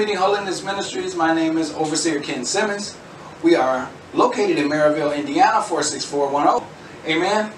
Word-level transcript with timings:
Welcome 0.00 0.14
to 0.14 0.18
Tent 0.18 0.24
of 0.24 0.32
Meeting 0.32 0.40
Holiness 0.40 0.64
Ministries. 0.64 1.14
My 1.14 1.34
name 1.34 1.58
is 1.58 1.74
Overseer 1.74 2.20
Ken 2.20 2.42
Simmons. 2.42 2.96
We 3.42 3.54
are 3.54 3.90
located 4.14 4.56
in 4.56 4.70
Merrillville, 4.70 5.14
Indiana, 5.14 5.60
46410. 5.60 6.66
Amen. 7.06 7.52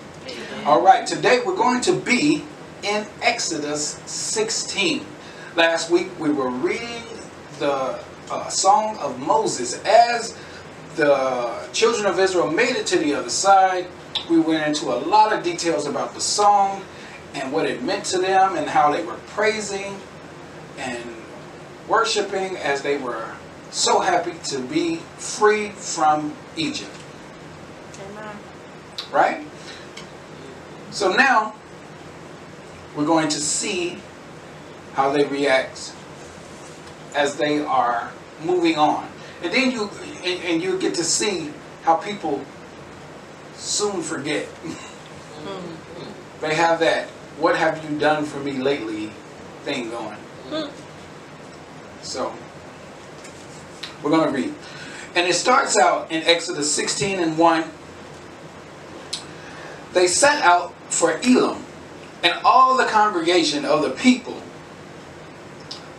All 0.66 0.82
right, 0.82 1.06
today 1.06 1.40
we're 1.46 1.54
going 1.54 1.80
to 1.82 1.92
be 1.92 2.42
in 2.82 3.06
Exodus 3.22 4.00
16. 4.06 5.06
Last 5.54 5.88
week 5.88 6.08
we 6.18 6.32
were 6.32 6.50
reading 6.50 7.04
the 7.60 8.02
uh, 8.28 8.48
Song 8.48 8.98
of 8.98 9.20
Moses 9.20 9.80
as 9.84 10.36
the 10.96 11.68
children 11.72 12.06
of 12.06 12.18
Israel 12.18 12.50
made 12.50 12.74
it 12.74 12.86
to 12.86 12.98
the 12.98 13.14
other 13.14 13.30
side. 13.30 13.86
We 14.28 14.40
went 14.40 14.66
into 14.66 14.86
a 14.86 14.98
lot 14.98 15.32
of 15.32 15.44
details 15.44 15.86
about 15.86 16.12
the 16.12 16.20
song 16.20 16.82
and 17.34 17.52
what 17.52 17.66
it 17.66 17.84
meant 17.84 18.04
to 18.06 18.18
them 18.18 18.56
and 18.56 18.68
how 18.68 18.90
they 18.92 19.04
were 19.04 19.20
praising 19.28 19.96
and 20.76 21.21
worshiping 21.92 22.56
as 22.56 22.80
they 22.80 22.96
were 22.96 23.28
so 23.70 24.00
happy 24.00 24.32
to 24.44 24.58
be 24.58 24.96
free 25.18 25.68
from 25.68 26.34
Egypt. 26.56 26.90
Amen. 28.08 28.36
Right? 29.12 29.46
So 30.90 31.12
now 31.12 31.54
we're 32.96 33.04
going 33.04 33.28
to 33.28 33.38
see 33.38 33.98
how 34.94 35.10
they 35.12 35.24
react 35.24 35.92
as 37.14 37.36
they 37.36 37.60
are 37.60 38.10
moving 38.42 38.78
on. 38.78 39.06
And 39.42 39.52
then 39.52 39.70
you 39.70 39.90
and, 40.24 40.42
and 40.44 40.62
you 40.62 40.78
get 40.78 40.94
to 40.94 41.04
see 41.04 41.52
how 41.82 41.96
people 41.96 42.42
soon 43.54 44.00
forget. 44.00 44.48
they 46.40 46.54
have 46.54 46.80
that 46.80 47.08
what 47.38 47.54
have 47.56 47.84
you 47.84 47.98
done 47.98 48.24
for 48.24 48.40
me 48.40 48.52
lately 48.52 49.12
thing 49.64 49.90
going. 49.90 50.16
Hmm. 50.48 50.81
So 52.02 52.32
we're 54.02 54.10
going 54.10 54.32
to 54.32 54.34
read. 54.34 54.54
And 55.14 55.28
it 55.28 55.34
starts 55.34 55.76
out 55.76 56.10
in 56.10 56.22
Exodus 56.24 56.72
16 56.72 57.20
and 57.20 57.38
1. 57.38 57.64
They 59.92 60.06
set 60.06 60.42
out 60.42 60.74
for 60.88 61.18
Elim, 61.22 61.62
and 62.22 62.34
all 62.44 62.76
the 62.76 62.86
congregation 62.86 63.64
of 63.64 63.82
the 63.82 63.90
people 63.90 64.40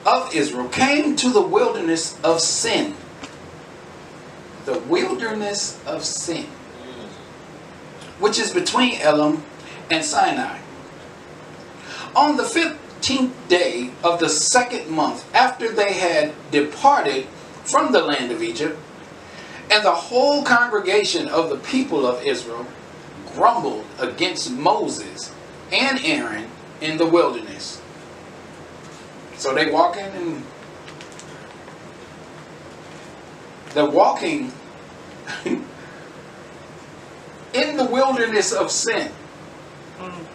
of 0.06 0.34
Israel 0.36 0.68
came 0.70 1.16
to 1.18 1.30
the 1.32 1.42
wilderness 1.42 2.20
of 2.24 2.42
sin. 2.42 2.96
The 4.66 4.80
wilderness 4.80 5.80
of 5.86 6.04
sin, 6.04 6.46
which 8.20 8.40
is 8.40 8.52
between 8.52 9.00
Elim 9.02 9.44
and 9.92 10.04
Sinai. 10.04 10.60
On 12.16 12.38
the 12.38 12.44
15th 13.04 13.32
day 13.50 13.92
of 14.04 14.20
the 14.20 14.30
second 14.30 14.90
month 14.90 15.26
after 15.36 15.72
they 15.72 15.94
had 15.94 16.34
departed 16.52 17.26
from 17.66 17.92
the 17.92 18.02
land 18.02 18.32
of 18.32 18.42
Egypt, 18.42 18.80
and 19.72 19.84
the 19.84 19.92
whole 19.92 20.44
congregation 20.44 21.28
of 21.28 21.50
the 21.50 21.58
people 21.58 22.06
of 22.06 22.24
Israel 22.24 22.66
grumbled 23.34 23.86
against 24.00 24.52
Moses 24.52 25.34
and 25.72 26.00
Aaron 26.04 26.50
in 26.82 26.98
the 26.98 27.06
wilderness. 27.06 27.82
So 29.36 29.54
they 29.54 29.70
walking 29.70 30.06
and 30.06 30.44
they're 33.74 33.90
walking 33.90 34.54
in 35.46 35.68
the 37.78 37.86
wilderness 37.86 38.54
of 38.54 38.72
sin. 38.72 39.12
Mm. 40.00 40.26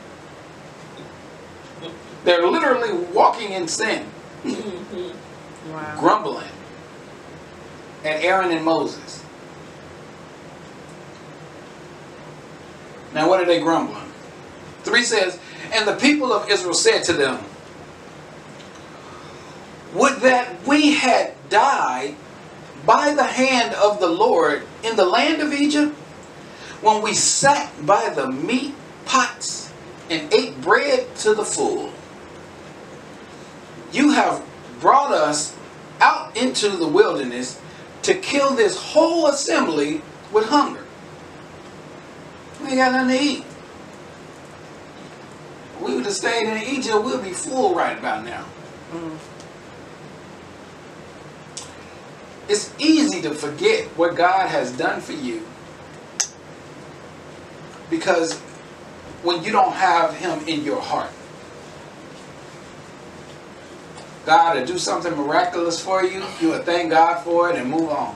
They're 2.25 2.47
literally 2.47 2.93
walking 3.13 3.53
in 3.53 3.69
sin, 3.69 4.07
mm-hmm. 4.43 5.73
Wow. 5.73 5.97
grumbling 5.99 6.51
at 8.05 8.23
Aaron 8.23 8.51
and 8.51 8.65
Moses. 8.65 9.25
Now, 13.15 13.29
what 13.29 13.41
are 13.41 13.47
they 13.47 13.61
grumbling? 13.61 14.13
3 14.83 15.03
says, 15.03 15.39
And 15.73 15.87
the 15.89 15.97
people 15.97 16.33
of 16.33 16.49
Israel 16.51 16.75
said 16.75 17.05
to 17.05 17.13
them, 17.13 17.43
Would 19.95 20.21
that 20.21 20.67
we 20.67 20.93
had 20.95 21.35
died 21.49 22.17
by 22.85 23.15
the 23.15 23.25
hand 23.25 23.75
of 23.75 24.01
the 24.01 24.09
Lord 24.09 24.67
in 24.83 24.97
the 24.97 25.07
land 25.07 25.41
of 25.41 25.53
Egypt, 25.53 25.95
when 26.81 27.03
we 27.03 27.15
sat 27.15 27.87
by 27.87 28.09
the 28.11 28.31
meat 28.31 28.75
pots 29.05 29.68
and 30.11 30.33
ate 30.33 30.61
bread 30.61 31.15
to 31.17 31.35
the 31.35 31.45
full. 31.45 31.93
You 33.93 34.13
have 34.13 34.45
brought 34.81 35.13
us 35.13 35.57
out 36.01 36.37
into 36.37 36.69
the 36.71 36.87
wilderness 36.87 37.61
to 38.03 38.15
kill 38.15 38.55
this 38.55 38.77
whole 38.77 39.27
assembly 39.27 40.03
with 40.33 40.47
hunger. 40.47 40.85
We 42.61 42.69
ain't 42.69 42.77
got 42.77 42.93
nothing 42.93 43.19
to 43.19 43.25
eat. 43.25 43.45
If 45.75 45.81
we 45.83 45.95
would 45.95 46.05
have 46.05 46.15
stayed 46.15 46.49
in 46.49 46.77
Egypt, 46.77 47.05
we'll 47.05 47.23
be 47.23 47.33
full 47.33 47.75
right 47.75 47.99
about 47.99 48.25
now. 48.25 48.45
It's 52.49 52.73
easy 52.79 53.21
to 53.23 53.35
forget 53.35 53.87
what 53.89 54.17
God 54.17 54.49
has 54.49 54.73
done 54.73 55.01
for 55.01 55.13
you 55.13 55.47
because 57.91 58.41
when 59.23 59.43
you 59.43 59.53
don't 59.53 59.73
have 59.73 60.15
Him 60.17 60.47
in 60.47 60.65
your 60.65 60.81
heart, 60.81 61.11
God 64.27 64.55
to 64.55 64.67
do 64.67 64.79
something 64.79 65.17
miraculous 65.17 65.81
for 65.83 66.05
you, 66.05 66.23
you 66.41 66.49
will 66.49 66.63
thank 66.63 66.91
God 66.91 67.23
for 67.25 67.51
it 67.51 67.57
and 67.57 67.71
move 67.71 67.89
on. 67.89 68.15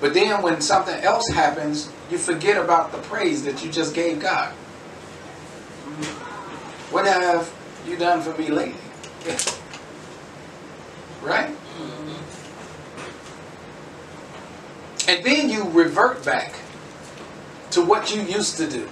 But 0.00 0.14
then 0.14 0.42
when 0.42 0.60
something 0.60 1.00
else 1.02 1.28
happens, 1.28 1.90
you 2.10 2.18
forget 2.18 2.62
about 2.62 2.92
the 2.92 2.98
praise 2.98 3.44
that 3.44 3.64
you 3.64 3.70
just 3.70 3.94
gave 3.94 4.20
God. 4.20 4.52
What 6.90 7.06
have 7.06 7.52
you 7.86 7.96
done 7.96 8.20
for 8.20 8.36
me 8.36 8.48
lately? 8.48 8.74
Right? 11.22 11.56
And 15.08 15.24
then 15.24 15.48
you 15.48 15.64
revert 15.70 16.22
back 16.22 16.54
to 17.70 17.82
what 17.82 18.14
you 18.14 18.20
used 18.22 18.58
to 18.58 18.68
do. 18.68 18.88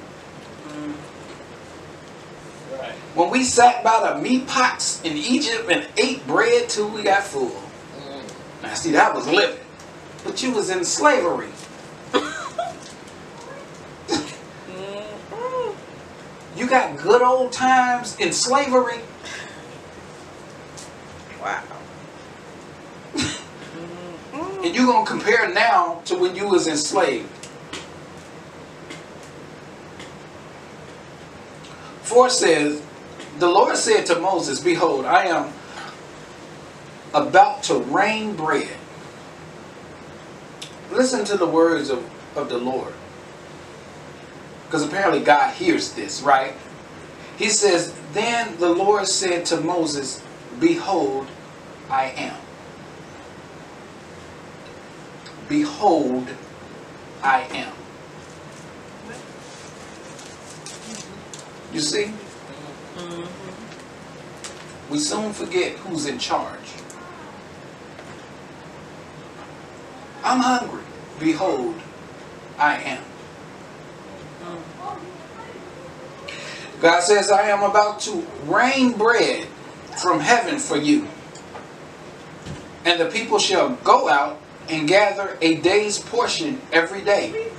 When 3.14 3.30
we 3.30 3.44
sat 3.44 3.84
by 3.84 4.12
the 4.12 4.20
meat 4.20 4.46
pots 4.46 5.02
in 5.02 5.16
Egypt 5.16 5.70
and 5.70 5.86
ate 5.96 6.26
bread 6.26 6.68
till 6.68 6.88
we 6.88 7.02
got 7.02 7.22
full. 7.24 7.62
Mm. 7.98 8.62
Now 8.62 8.74
see, 8.74 8.92
that 8.92 9.14
was 9.14 9.26
living. 9.28 9.60
But 10.24 10.42
you 10.42 10.52
was 10.52 10.70
in 10.70 10.84
slavery. 10.84 11.50
Mm-hmm. 14.68 16.58
You 16.58 16.66
got 16.68 16.96
good 16.98 17.22
old 17.22 17.52
times 17.52 18.16
in 18.18 18.32
slavery. 18.32 19.00
Wow. 21.40 21.62
And 24.64 24.74
you 24.76 24.86
gonna 24.86 25.04
compare 25.04 25.52
now 25.52 26.02
to 26.04 26.16
when 26.16 26.36
you 26.36 26.46
was 26.46 26.68
enslaved. 26.68 27.41
Four 32.02 32.30
says, 32.30 32.82
the 33.38 33.48
Lord 33.48 33.76
said 33.76 34.06
to 34.06 34.18
Moses, 34.18 34.60
Behold, 34.60 35.04
I 35.06 35.26
am 35.26 35.52
about 37.14 37.62
to 37.64 37.78
rain 37.78 38.34
bread. 38.34 38.76
Listen 40.90 41.24
to 41.24 41.36
the 41.36 41.46
words 41.46 41.90
of, 41.90 42.08
of 42.36 42.48
the 42.48 42.58
Lord. 42.58 42.92
Because 44.66 44.86
apparently 44.86 45.20
God 45.20 45.54
hears 45.54 45.92
this, 45.92 46.22
right? 46.22 46.54
He 47.36 47.48
says, 47.48 47.94
Then 48.12 48.58
the 48.58 48.68
Lord 48.70 49.06
said 49.06 49.46
to 49.46 49.60
Moses, 49.60 50.22
Behold, 50.60 51.26
I 51.88 52.06
am. 52.16 52.36
Behold, 55.48 56.28
I 57.22 57.42
am. 57.42 57.72
You 61.72 61.80
see? 61.80 62.12
We 64.90 64.98
soon 64.98 65.32
forget 65.32 65.72
who's 65.78 66.06
in 66.06 66.18
charge. 66.18 66.58
I'm 70.22 70.40
hungry. 70.40 70.82
Behold, 71.18 71.74
I 72.58 72.76
am. 72.76 73.02
God 76.80 77.00
says, 77.00 77.30
I 77.30 77.48
am 77.48 77.62
about 77.62 78.00
to 78.00 78.26
rain 78.44 78.92
bread 78.92 79.46
from 80.02 80.20
heaven 80.20 80.58
for 80.58 80.76
you. 80.76 81.08
And 82.84 83.00
the 83.00 83.06
people 83.06 83.38
shall 83.38 83.70
go 83.76 84.08
out 84.08 84.40
and 84.68 84.88
gather 84.88 85.38
a 85.40 85.56
day's 85.56 85.98
portion 85.98 86.60
every 86.72 87.02
day. 87.02 87.51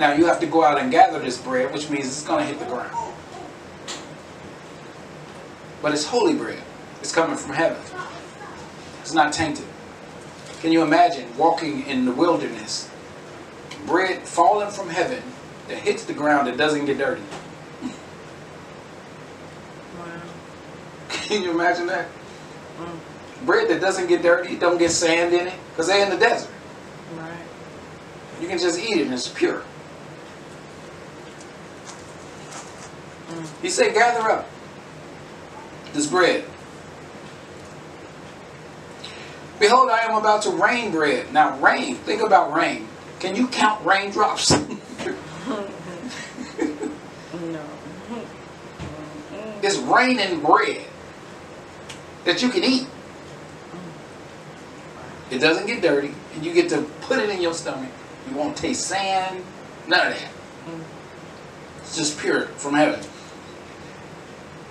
Now 0.00 0.14
you 0.14 0.24
have 0.24 0.40
to 0.40 0.46
go 0.46 0.64
out 0.64 0.80
and 0.80 0.90
gather 0.90 1.18
this 1.18 1.36
bread, 1.36 1.74
which 1.74 1.90
means 1.90 2.06
it's 2.06 2.24
going 2.24 2.40
to 2.40 2.46
hit 2.46 2.58
the 2.58 2.64
ground. 2.64 2.96
But 5.82 5.92
it's 5.92 6.06
holy 6.06 6.34
bread. 6.34 6.62
It's 7.00 7.14
coming 7.14 7.36
from 7.36 7.54
heaven. 7.54 7.76
It's 9.02 9.12
not 9.12 9.30
tainted. 9.34 9.66
Can 10.60 10.72
you 10.72 10.82
imagine 10.82 11.28
walking 11.36 11.86
in 11.86 12.06
the 12.06 12.12
wilderness, 12.12 12.90
bread 13.86 14.22
falling 14.22 14.70
from 14.70 14.88
heaven 14.88 15.22
that 15.68 15.78
hits 15.78 16.04
the 16.04 16.14
ground 16.14 16.46
that 16.46 16.56
doesn't 16.56 16.86
get 16.86 16.96
dirty? 16.96 17.22
Wow. 19.98 20.22
Can 21.10 21.42
you 21.42 21.50
imagine 21.50 21.86
that? 21.88 22.08
Mm. 22.78 23.46
Bread 23.46 23.68
that 23.68 23.82
doesn't 23.82 24.06
get 24.06 24.22
dirty, 24.22 24.56
don't 24.56 24.78
get 24.78 24.92
sand 24.92 25.34
in 25.34 25.48
it, 25.48 25.58
because 25.70 25.88
they're 25.88 26.02
in 26.02 26.10
the 26.10 26.16
desert. 26.16 26.50
Right. 27.16 27.32
You 28.40 28.48
can 28.48 28.58
just 28.58 28.78
eat 28.78 28.98
it 28.98 29.02
and 29.02 29.12
it's 29.12 29.28
pure. 29.28 29.62
He 33.62 33.70
said, 33.70 33.94
gather 33.94 34.30
up 34.30 34.48
this 35.92 36.06
bread. 36.06 36.44
Behold, 39.58 39.90
I 39.90 40.00
am 40.00 40.16
about 40.16 40.42
to 40.42 40.50
rain 40.50 40.90
bread. 40.90 41.32
Now, 41.32 41.58
rain, 41.58 41.96
think 41.96 42.22
about 42.22 42.54
rain. 42.54 42.88
Can 43.18 43.36
you 43.36 43.46
count 43.48 43.84
raindrops? 43.84 44.52
No. 47.32 47.62
it's 49.62 49.78
raining 49.78 50.40
bread 50.40 50.84
that 52.24 52.42
you 52.42 52.48
can 52.50 52.64
eat. 52.64 52.86
It 55.30 55.38
doesn't 55.38 55.66
get 55.66 55.80
dirty, 55.80 56.12
and 56.34 56.44
you 56.44 56.52
get 56.52 56.68
to 56.70 56.82
put 57.02 57.18
it 57.18 57.30
in 57.30 57.40
your 57.40 57.54
stomach. 57.54 57.90
You 58.28 58.36
won't 58.36 58.56
taste 58.56 58.86
sand, 58.86 59.42
none 59.88 60.08
of 60.08 60.14
that. 60.14 60.30
It's 61.82 61.96
just 61.96 62.18
pure 62.18 62.46
from 62.46 62.74
heaven. 62.74 63.00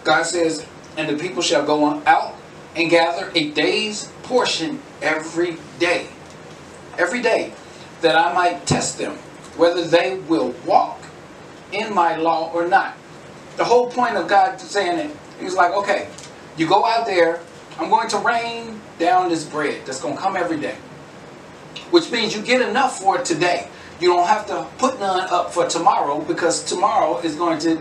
God 0.09 0.25
says, 0.25 0.65
and 0.97 1.07
the 1.07 1.21
people 1.21 1.43
shall 1.43 1.63
go 1.63 1.83
on 1.83 2.01
out 2.07 2.33
and 2.75 2.89
gather 2.89 3.31
a 3.35 3.51
day's 3.51 4.11
portion 4.23 4.81
every 5.03 5.57
day. 5.77 6.07
Every 6.97 7.21
day, 7.21 7.53
that 8.01 8.15
I 8.15 8.33
might 8.33 8.65
test 8.65 8.97
them, 8.97 9.17
whether 9.55 9.83
they 9.83 10.17
will 10.17 10.55
walk 10.65 10.99
in 11.71 11.93
my 11.93 12.15
law 12.15 12.51
or 12.51 12.67
not. 12.67 12.97
The 13.57 13.63
whole 13.63 13.91
point 13.91 14.17
of 14.17 14.27
God 14.27 14.59
saying 14.59 14.97
it, 14.97 15.15
He's 15.39 15.53
like, 15.53 15.73
okay, 15.73 16.09
you 16.57 16.67
go 16.67 16.85
out 16.85 17.05
there, 17.05 17.41
I'm 17.77 17.91
going 17.91 18.09
to 18.09 18.17
rain 18.17 18.81
down 18.97 19.29
this 19.29 19.45
bread 19.45 19.85
that's 19.85 20.01
going 20.01 20.15
to 20.15 20.21
come 20.21 20.35
every 20.35 20.59
day. 20.59 20.75
Which 21.91 22.09
means 22.11 22.35
you 22.35 22.41
get 22.41 22.67
enough 22.67 22.99
for 22.99 23.19
today. 23.19 23.69
You 24.01 24.07
don't 24.07 24.27
have 24.27 24.47
to 24.47 24.65
put 24.79 24.99
none 24.99 25.29
up 25.29 25.53
for 25.53 25.67
tomorrow 25.67 26.19
because 26.19 26.63
tomorrow 26.63 27.19
is 27.19 27.35
going 27.35 27.59
to 27.59 27.79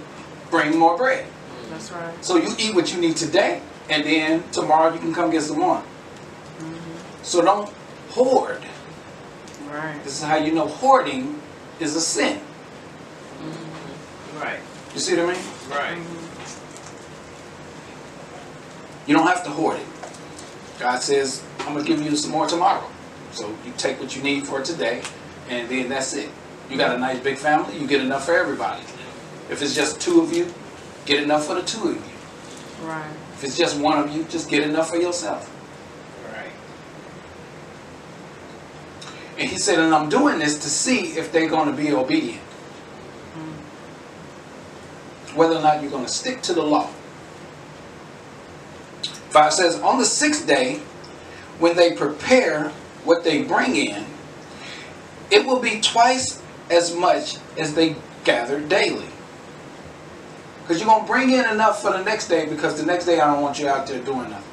bring 0.50 0.78
more 0.78 0.94
bread. 0.94 1.26
That's 1.70 1.90
right. 1.92 2.24
So 2.24 2.36
you 2.36 2.54
eat 2.58 2.74
what 2.74 2.92
you 2.92 3.00
need 3.00 3.16
today, 3.16 3.60
and 3.90 4.04
then 4.04 4.42
tomorrow 4.52 4.92
you 4.92 4.98
can 5.00 5.14
come 5.14 5.30
get 5.30 5.42
some 5.42 5.58
more. 5.58 5.78
Mm-hmm. 5.78 7.22
So 7.22 7.42
don't 7.42 7.68
hoard. 8.10 8.62
Right. 9.70 10.02
This 10.04 10.14
is 10.18 10.22
how 10.22 10.36
you 10.36 10.52
know 10.52 10.66
hoarding 10.66 11.40
is 11.80 11.96
a 11.96 12.00
sin. 12.00 12.38
Mm-hmm. 12.38 14.38
Right, 14.40 14.60
You 14.94 15.00
see 15.00 15.16
what 15.16 15.30
I 15.30 15.32
mean? 15.32 15.42
right. 15.70 15.96
Mm-hmm. 15.98 16.24
You 19.10 19.16
don't 19.16 19.26
have 19.26 19.42
to 19.44 19.50
hoard 19.50 19.78
it. 19.78 19.86
God 20.78 21.00
says, 21.00 21.42
I'm 21.60 21.72
going 21.72 21.84
to 21.84 21.90
give 21.90 22.02
you 22.02 22.14
some 22.16 22.30
more 22.30 22.46
tomorrow. 22.46 22.84
So 23.32 23.48
you 23.64 23.72
take 23.76 23.98
what 24.00 24.14
you 24.14 24.22
need 24.22 24.46
for 24.46 24.62
today, 24.62 25.02
and 25.48 25.68
then 25.68 25.88
that's 25.88 26.14
it. 26.14 26.30
You 26.70 26.76
got 26.76 26.94
a 26.94 26.98
nice 26.98 27.18
big 27.20 27.38
family, 27.38 27.78
you 27.78 27.86
get 27.86 28.00
enough 28.00 28.26
for 28.26 28.34
everybody. 28.34 28.82
If 29.50 29.62
it's 29.62 29.74
just 29.74 30.00
two 30.00 30.20
of 30.20 30.32
you, 30.32 30.52
get 31.08 31.22
enough 31.22 31.46
for 31.46 31.54
the 31.54 31.62
two 31.62 31.88
of 31.88 31.96
you. 31.96 32.86
Right. 32.86 33.10
If 33.32 33.42
it's 33.42 33.56
just 33.56 33.80
one 33.80 33.98
of 33.98 34.14
you, 34.14 34.24
just 34.24 34.50
get 34.50 34.62
enough 34.62 34.90
for 34.90 34.98
yourself. 34.98 35.50
Right. 36.32 36.52
And 39.38 39.48
he 39.48 39.56
said, 39.56 39.78
and 39.78 39.94
I'm 39.94 40.10
doing 40.10 40.38
this 40.38 40.58
to 40.58 40.68
see 40.68 41.18
if 41.18 41.32
they're 41.32 41.48
going 41.48 41.70
to 41.70 41.76
be 41.76 41.92
obedient. 41.92 42.42
Mm. 43.34 43.54
Whether 45.34 45.56
or 45.56 45.62
not 45.62 45.80
you're 45.80 45.90
going 45.90 46.04
to 46.04 46.12
stick 46.12 46.42
to 46.42 46.52
the 46.52 46.62
law. 46.62 46.90
Five 49.30 49.54
says, 49.54 49.80
on 49.80 49.98
the 49.98 50.04
sixth 50.04 50.46
day, 50.46 50.80
when 51.58 51.74
they 51.74 51.94
prepare 51.94 52.68
what 53.04 53.24
they 53.24 53.42
bring 53.42 53.76
in, 53.76 54.04
it 55.30 55.46
will 55.46 55.60
be 55.60 55.80
twice 55.80 56.42
as 56.70 56.94
much 56.94 57.38
as 57.56 57.74
they 57.74 57.96
gather 58.24 58.60
daily. 58.60 59.08
Because 60.68 60.82
you're 60.82 60.90
going 60.90 61.06
to 61.06 61.10
bring 61.10 61.30
in 61.30 61.46
enough 61.46 61.80
for 61.80 61.92
the 61.92 62.04
next 62.04 62.28
day 62.28 62.46
because 62.46 62.78
the 62.78 62.84
next 62.84 63.06
day 63.06 63.18
I 63.20 63.32
don't 63.32 63.40
want 63.40 63.58
you 63.58 63.68
out 63.68 63.86
there 63.86 64.04
doing 64.04 64.28
nothing. 64.28 64.44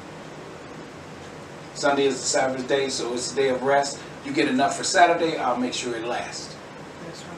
Sunday 1.74 2.06
is 2.06 2.14
the 2.14 2.26
Sabbath 2.26 2.66
day, 2.66 2.88
so 2.88 3.12
it's 3.12 3.34
a 3.34 3.36
day 3.36 3.50
of 3.50 3.62
rest. 3.62 4.00
You 4.24 4.32
get 4.32 4.48
enough 4.48 4.78
for 4.78 4.84
Saturday, 4.84 5.36
I'll 5.36 5.58
make 5.58 5.74
sure 5.74 5.94
it 5.94 6.06
lasts. 6.06 6.56
That's 7.04 7.22
right. 7.24 7.36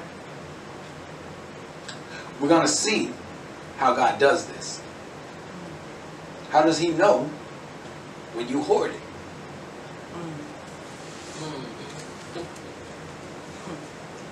We're 2.40 2.46
going 2.46 2.62
to 2.62 2.69
see 2.69 3.10
how 3.78 3.94
God 3.94 4.20
does 4.20 4.46
this. 4.46 4.80
How 6.50 6.62
does 6.62 6.78
He 6.78 6.90
know 6.90 7.28
when 8.34 8.48
you 8.48 8.62
hoard 8.62 8.92
it? 8.92 9.00
Mm. 10.14 10.34
Mm. 12.36 12.46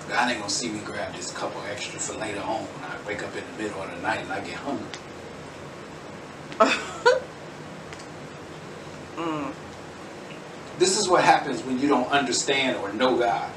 God 0.08 0.30
ain't 0.30 0.38
going 0.38 0.48
to 0.48 0.54
see 0.54 0.68
me 0.68 0.78
grab 0.84 1.12
this 1.16 1.32
couple 1.32 1.60
extra 1.68 1.98
for 1.98 2.16
later 2.20 2.42
on 2.42 2.68
wake 3.06 3.22
up 3.22 3.34
in 3.36 3.44
the 3.56 3.62
middle 3.62 3.82
of 3.82 3.90
the 3.90 4.00
night 4.02 4.20
and 4.20 4.32
I 4.32 4.40
get 4.40 4.54
hungry. 4.54 4.86
Mm. 9.16 9.52
This 10.78 10.98
is 10.98 11.08
what 11.08 11.24
happens 11.24 11.62
when 11.62 11.80
you 11.80 11.88
don't 11.88 12.10
understand 12.10 12.76
or 12.76 12.92
know 12.92 13.16
God. 13.16 13.50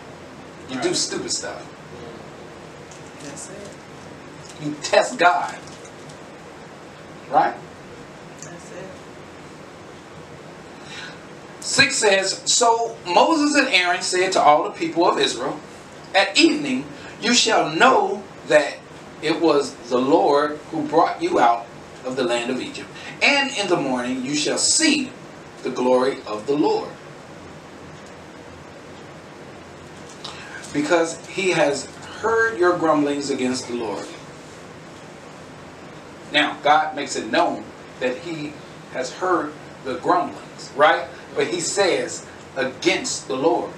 You 0.69 0.79
do 0.81 0.93
stupid 0.93 1.31
stuff. 1.31 1.67
That's 3.23 3.49
it. 3.49 4.63
You 4.63 4.75
test 4.81 5.19
God. 5.19 5.57
Right? 7.29 7.55
That's 8.41 8.71
it. 8.71 8.89
6 11.59 11.95
says, 11.95 12.41
So 12.45 12.95
Moses 13.05 13.57
and 13.57 13.67
Aaron 13.67 14.01
said 14.01 14.31
to 14.33 14.41
all 14.41 14.63
the 14.63 14.71
people 14.71 15.05
of 15.05 15.19
Israel, 15.19 15.59
At 16.15 16.37
evening 16.37 16.85
you 17.21 17.33
shall 17.33 17.69
know 17.75 18.23
that 18.47 18.78
it 19.21 19.41
was 19.41 19.73
the 19.89 19.97
Lord 19.97 20.57
who 20.71 20.87
brought 20.87 21.21
you 21.21 21.39
out 21.39 21.65
of 22.05 22.15
the 22.15 22.23
land 22.23 22.49
of 22.49 22.59
Egypt. 22.59 22.89
And 23.21 23.51
in 23.57 23.67
the 23.67 23.77
morning 23.77 24.23
you 24.23 24.35
shall 24.35 24.57
see 24.57 25.11
the 25.63 25.69
glory 25.69 26.17
of 26.25 26.47
the 26.47 26.55
Lord. 26.55 26.89
Because 30.73 31.25
he 31.27 31.51
has 31.51 31.85
heard 32.21 32.57
your 32.57 32.77
grumblings 32.77 33.29
against 33.29 33.67
the 33.67 33.75
Lord. 33.75 34.05
Now, 36.31 36.57
God 36.61 36.95
makes 36.95 37.15
it 37.15 37.31
known 37.31 37.63
that 37.99 38.17
he 38.19 38.53
has 38.93 39.11
heard 39.13 39.51
the 39.83 39.95
grumblings, 39.95 40.71
right? 40.75 41.07
But 41.35 41.47
he 41.47 41.59
says 41.59 42.25
against 42.55 43.27
the 43.27 43.35
Lord. 43.35 43.71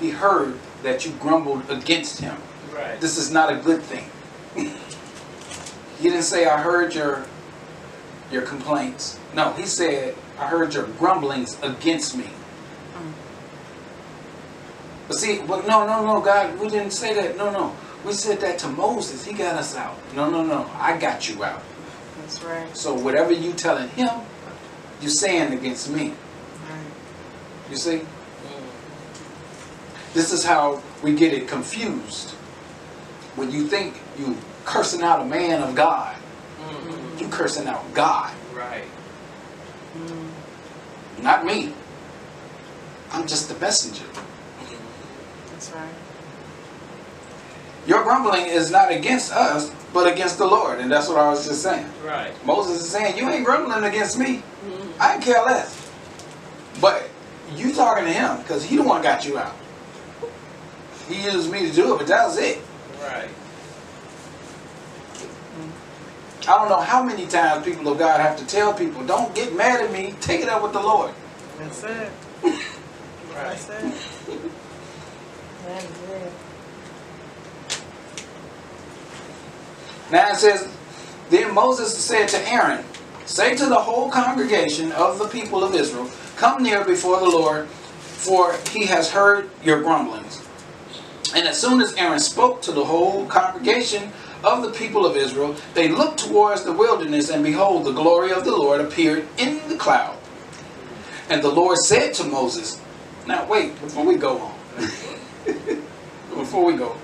He 0.00 0.10
heard 0.10 0.54
that 0.82 1.04
you 1.04 1.12
grumbled 1.12 1.68
against 1.70 2.20
him. 2.20 2.36
Right. 2.72 3.00
This 3.00 3.18
is 3.18 3.32
not 3.32 3.52
a 3.52 3.56
good 3.56 3.82
thing. 3.82 4.08
He 4.66 6.08
didn't 6.10 6.22
say, 6.22 6.46
I 6.46 6.60
heard 6.60 6.94
your 6.94 7.24
your 8.30 8.42
complaints. 8.42 9.18
No, 9.34 9.52
he 9.54 9.64
said, 9.64 10.14
I 10.38 10.46
heard 10.46 10.74
your 10.74 10.86
grumblings 10.98 11.58
against 11.62 12.16
me. 12.16 12.26
But 15.08 15.16
see, 15.16 15.40
but 15.40 15.66
no, 15.66 15.86
no, 15.86 16.04
no, 16.04 16.20
God, 16.20 16.58
we 16.60 16.68
didn't 16.68 16.92
say 16.92 17.14
that. 17.14 17.38
No, 17.38 17.50
no. 17.50 17.74
We 18.04 18.12
said 18.12 18.40
that 18.40 18.58
to 18.60 18.68
Moses. 18.68 19.24
He 19.24 19.32
got 19.32 19.56
us 19.56 19.74
out. 19.74 19.96
No, 20.14 20.30
no, 20.30 20.44
no. 20.44 20.70
I 20.74 20.98
got 20.98 21.28
you 21.28 21.42
out. 21.42 21.62
That's 22.20 22.42
right. 22.42 22.76
So 22.76 22.94
whatever 22.94 23.32
you 23.32 23.54
telling 23.54 23.88
him, 23.90 24.10
you're 25.00 25.10
saying 25.10 25.54
against 25.54 25.90
me. 25.90 26.08
Right. 26.68 27.70
You 27.70 27.76
see? 27.76 28.02
This 30.12 30.32
is 30.32 30.44
how 30.44 30.82
we 31.02 31.14
get 31.14 31.32
it 31.32 31.48
confused. 31.48 32.30
When 33.34 33.50
you 33.50 33.66
think 33.66 33.94
you 34.18 34.36
cursing 34.64 35.02
out 35.02 35.20
a 35.20 35.24
man 35.24 35.62
of 35.62 35.74
God, 35.74 36.14
Mhm. 36.60 37.20
you 37.20 37.28
cursing 37.28 37.66
out 37.68 37.82
God, 37.94 38.30
Right. 38.54 38.84
Mm. 39.96 41.22
not 41.22 41.44
me. 41.46 41.72
I'm 43.12 43.26
just 43.26 43.48
the 43.48 43.54
messenger. 43.58 44.04
That's 45.52 45.70
right. 45.70 45.82
Your 47.86 48.02
grumbling 48.02 48.46
is 48.46 48.70
not 48.70 48.90
against 48.92 49.32
us, 49.32 49.70
but 49.94 50.06
against 50.12 50.36
the 50.36 50.46
Lord. 50.46 50.78
And 50.78 50.92
that's 50.92 51.08
what 51.08 51.16
I 51.16 51.30
was 51.30 51.46
just 51.46 51.62
saying. 51.62 51.90
Right. 52.04 52.32
Moses 52.44 52.82
is 52.82 52.90
saying, 52.90 53.16
You 53.16 53.28
ain't 53.30 53.44
grumbling 53.46 53.84
against 53.84 54.18
me. 54.18 54.42
I 55.00 55.12
can 55.14 55.22
care 55.22 55.42
less. 55.42 55.74
But 56.82 57.08
you 57.54 57.72
talking 57.72 58.04
to 58.04 58.12
him 58.12 58.36
because 58.42 58.62
he 58.62 58.76
the 58.76 58.82
one 58.82 59.00
got 59.00 59.24
you 59.24 59.38
out. 59.38 59.54
He 61.08 61.22
used 61.22 61.50
me 61.50 61.68
to 61.70 61.74
do 61.74 61.94
it, 61.94 61.98
but 61.98 62.06
that 62.08 62.26
was 62.26 62.36
it. 62.36 62.58
Right. 63.02 63.30
I 66.48 66.56
don't 66.56 66.70
know 66.70 66.80
how 66.80 67.02
many 67.02 67.26
times 67.26 67.62
people 67.62 67.92
of 67.92 67.98
God 67.98 68.20
have 68.20 68.38
to 68.38 68.46
tell 68.46 68.72
people, 68.72 69.04
don't 69.04 69.34
get 69.34 69.54
mad 69.54 69.84
at 69.84 69.92
me, 69.92 70.14
take 70.22 70.40
it 70.40 70.48
up 70.48 70.62
with 70.62 70.72
the 70.72 70.80
Lord. 70.80 71.12
That's 71.58 71.84
it. 71.84 72.10
Right. 72.42 72.54
That's 73.34 73.68
it. 73.68 74.40
That 75.66 75.84
is 75.84 76.10
it. 76.10 76.32
Now 80.10 80.30
it 80.30 80.36
says, 80.36 80.68
Then 81.28 81.52
Moses 81.52 81.94
said 81.94 82.28
to 82.28 82.50
Aaron, 82.50 82.82
Say 83.26 83.54
to 83.56 83.66
the 83.66 83.78
whole 83.78 84.10
congregation 84.10 84.92
of 84.92 85.18
the 85.18 85.28
people 85.28 85.62
of 85.62 85.74
Israel, 85.74 86.10
Come 86.36 86.62
near 86.62 86.82
before 86.84 87.20
the 87.20 87.28
Lord, 87.28 87.68
for 87.68 88.56
he 88.70 88.86
has 88.86 89.10
heard 89.10 89.50
your 89.62 89.82
grumblings. 89.82 90.48
And 91.34 91.46
as 91.46 91.60
soon 91.60 91.82
as 91.82 91.92
Aaron 91.94 92.20
spoke 92.20 92.62
to 92.62 92.72
the 92.72 92.84
whole 92.84 93.26
congregation 93.26 94.10
of 94.44 94.62
the 94.62 94.70
people 94.70 95.04
of 95.04 95.16
Israel, 95.16 95.56
they 95.74 95.88
looked 95.88 96.18
towards 96.18 96.64
the 96.64 96.72
wilderness, 96.72 97.30
and 97.30 97.42
behold, 97.42 97.84
the 97.84 97.92
glory 97.92 98.32
of 98.32 98.44
the 98.44 98.56
Lord 98.56 98.80
appeared 98.80 99.26
in 99.36 99.66
the 99.68 99.76
cloud. 99.76 100.16
And 101.28 101.42
the 101.42 101.50
Lord 101.50 101.78
said 101.78 102.14
to 102.14 102.24
Moses, 102.24 102.80
Now 103.26 103.46
wait, 103.46 103.78
before 103.80 104.04
we 104.04 104.16
go 104.16 104.38
on, 104.38 104.54
before 106.34 106.64
we 106.64 106.74
go, 106.74 106.96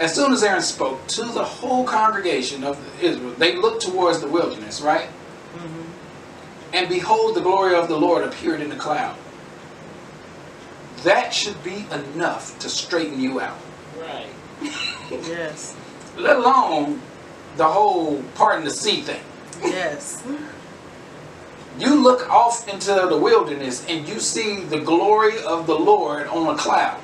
as 0.00 0.14
soon 0.14 0.32
as 0.32 0.42
Aaron 0.42 0.62
spoke 0.62 1.06
to 1.08 1.24
the 1.24 1.44
whole 1.44 1.84
congregation 1.84 2.64
of 2.64 2.78
Israel, 3.02 3.32
they 3.38 3.56
looked 3.56 3.82
towards 3.82 4.20
the 4.20 4.28
wilderness, 4.28 4.80
right? 4.80 5.08
Mm-hmm. 5.54 6.74
And 6.74 6.88
behold, 6.88 7.36
the 7.36 7.40
glory 7.40 7.76
of 7.76 7.88
the 7.88 7.96
Lord 7.96 8.24
appeared 8.24 8.60
in 8.60 8.68
the 8.68 8.76
cloud. 8.76 9.16
That 11.04 11.32
should 11.32 11.62
be 11.62 11.86
enough 11.92 12.58
to 12.60 12.68
straighten 12.68 13.20
you 13.20 13.40
out, 13.40 13.58
Right. 14.00 14.26
Yes. 15.10 15.76
let 16.16 16.36
alone 16.36 17.00
the 17.56 17.64
whole 17.64 18.22
parting 18.34 18.64
the 18.64 18.70
sea 18.70 19.00
thing. 19.02 19.20
Yes. 19.62 20.22
You 21.78 21.94
look 22.02 22.28
off 22.30 22.68
into 22.68 23.06
the 23.08 23.16
wilderness 23.16 23.84
and 23.88 24.08
you 24.08 24.20
see 24.20 24.60
the 24.64 24.80
glory 24.80 25.42
of 25.42 25.66
the 25.66 25.74
Lord 25.74 26.26
on 26.28 26.54
a 26.54 26.58
cloud. 26.58 27.00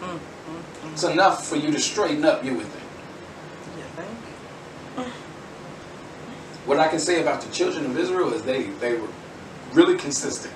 Mm, 0.00 0.08
mm, 0.08 0.18
mm. 0.18 0.92
It's 0.92 1.04
enough 1.04 1.46
for 1.46 1.56
you 1.56 1.70
to 1.70 1.78
straighten 1.78 2.24
up, 2.24 2.44
you 2.44 2.54
would 2.56 2.66
think. 2.66 2.84
You 3.76 3.84
think? 3.96 5.08
What 6.66 6.80
I 6.80 6.88
can 6.88 6.98
say 6.98 7.20
about 7.22 7.42
the 7.42 7.52
children 7.52 7.86
of 7.86 7.96
Israel 7.98 8.32
is 8.32 8.42
they, 8.42 8.64
they 8.64 8.94
were 8.94 9.08
really 9.72 9.96
consistent. 9.96 10.52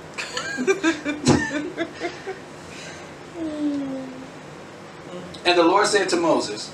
and 5.44 5.58
the 5.58 5.64
Lord 5.64 5.86
said 5.86 6.08
to 6.10 6.16
Moses, 6.16 6.72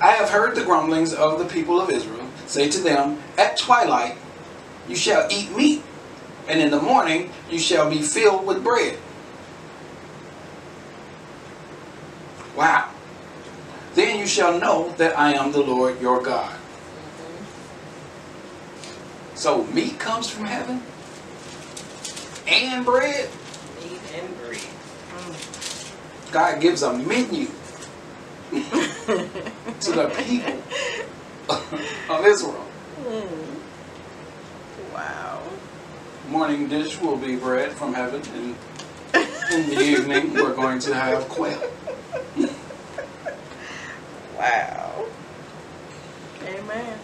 I 0.00 0.12
have 0.12 0.30
heard 0.30 0.54
the 0.54 0.64
grumblings 0.64 1.12
of 1.12 1.38
the 1.38 1.44
people 1.44 1.80
of 1.80 1.90
Israel. 1.90 2.26
Say 2.46 2.68
to 2.70 2.80
them, 2.80 3.18
At 3.36 3.56
twilight 3.56 4.16
you 4.88 4.96
shall 4.96 5.26
eat 5.30 5.54
meat, 5.56 5.82
and 6.48 6.60
in 6.60 6.70
the 6.70 6.80
morning 6.80 7.30
you 7.50 7.58
shall 7.58 7.90
be 7.90 8.02
filled 8.02 8.46
with 8.46 8.62
bread. 8.62 8.98
Wow. 12.56 12.90
Then 13.94 14.18
you 14.18 14.26
shall 14.26 14.58
know 14.58 14.92
that 14.98 15.18
I 15.18 15.34
am 15.34 15.52
the 15.52 15.60
Lord 15.60 16.00
your 16.00 16.22
God. 16.22 16.54
So 19.34 19.64
meat 19.66 19.98
comes 19.98 20.28
from 20.28 20.46
heaven 20.46 20.82
and 22.46 22.84
bread. 22.84 23.30
Meat 23.80 24.00
and 24.14 24.36
bread. 24.38 24.67
God 26.30 26.60
gives 26.60 26.82
a 26.82 26.92
menu 26.92 27.46
to 28.50 29.92
the 29.92 30.12
people 30.16 30.62
of 32.08 32.26
Israel. 32.26 32.66
Mm. 33.02 33.60
Wow. 34.92 35.42
Morning 36.28 36.68
dish 36.68 37.00
will 37.00 37.16
be 37.16 37.36
bread 37.36 37.72
from 37.72 37.94
heaven, 37.94 38.22
and 38.34 38.56
in 39.52 39.70
the 39.70 39.80
evening 39.80 40.34
we're 40.34 40.54
going 40.54 40.78
to 40.80 40.94
have 40.94 41.28
quail. 41.28 41.62
Wow. 44.36 45.06
Amen. 46.44 46.98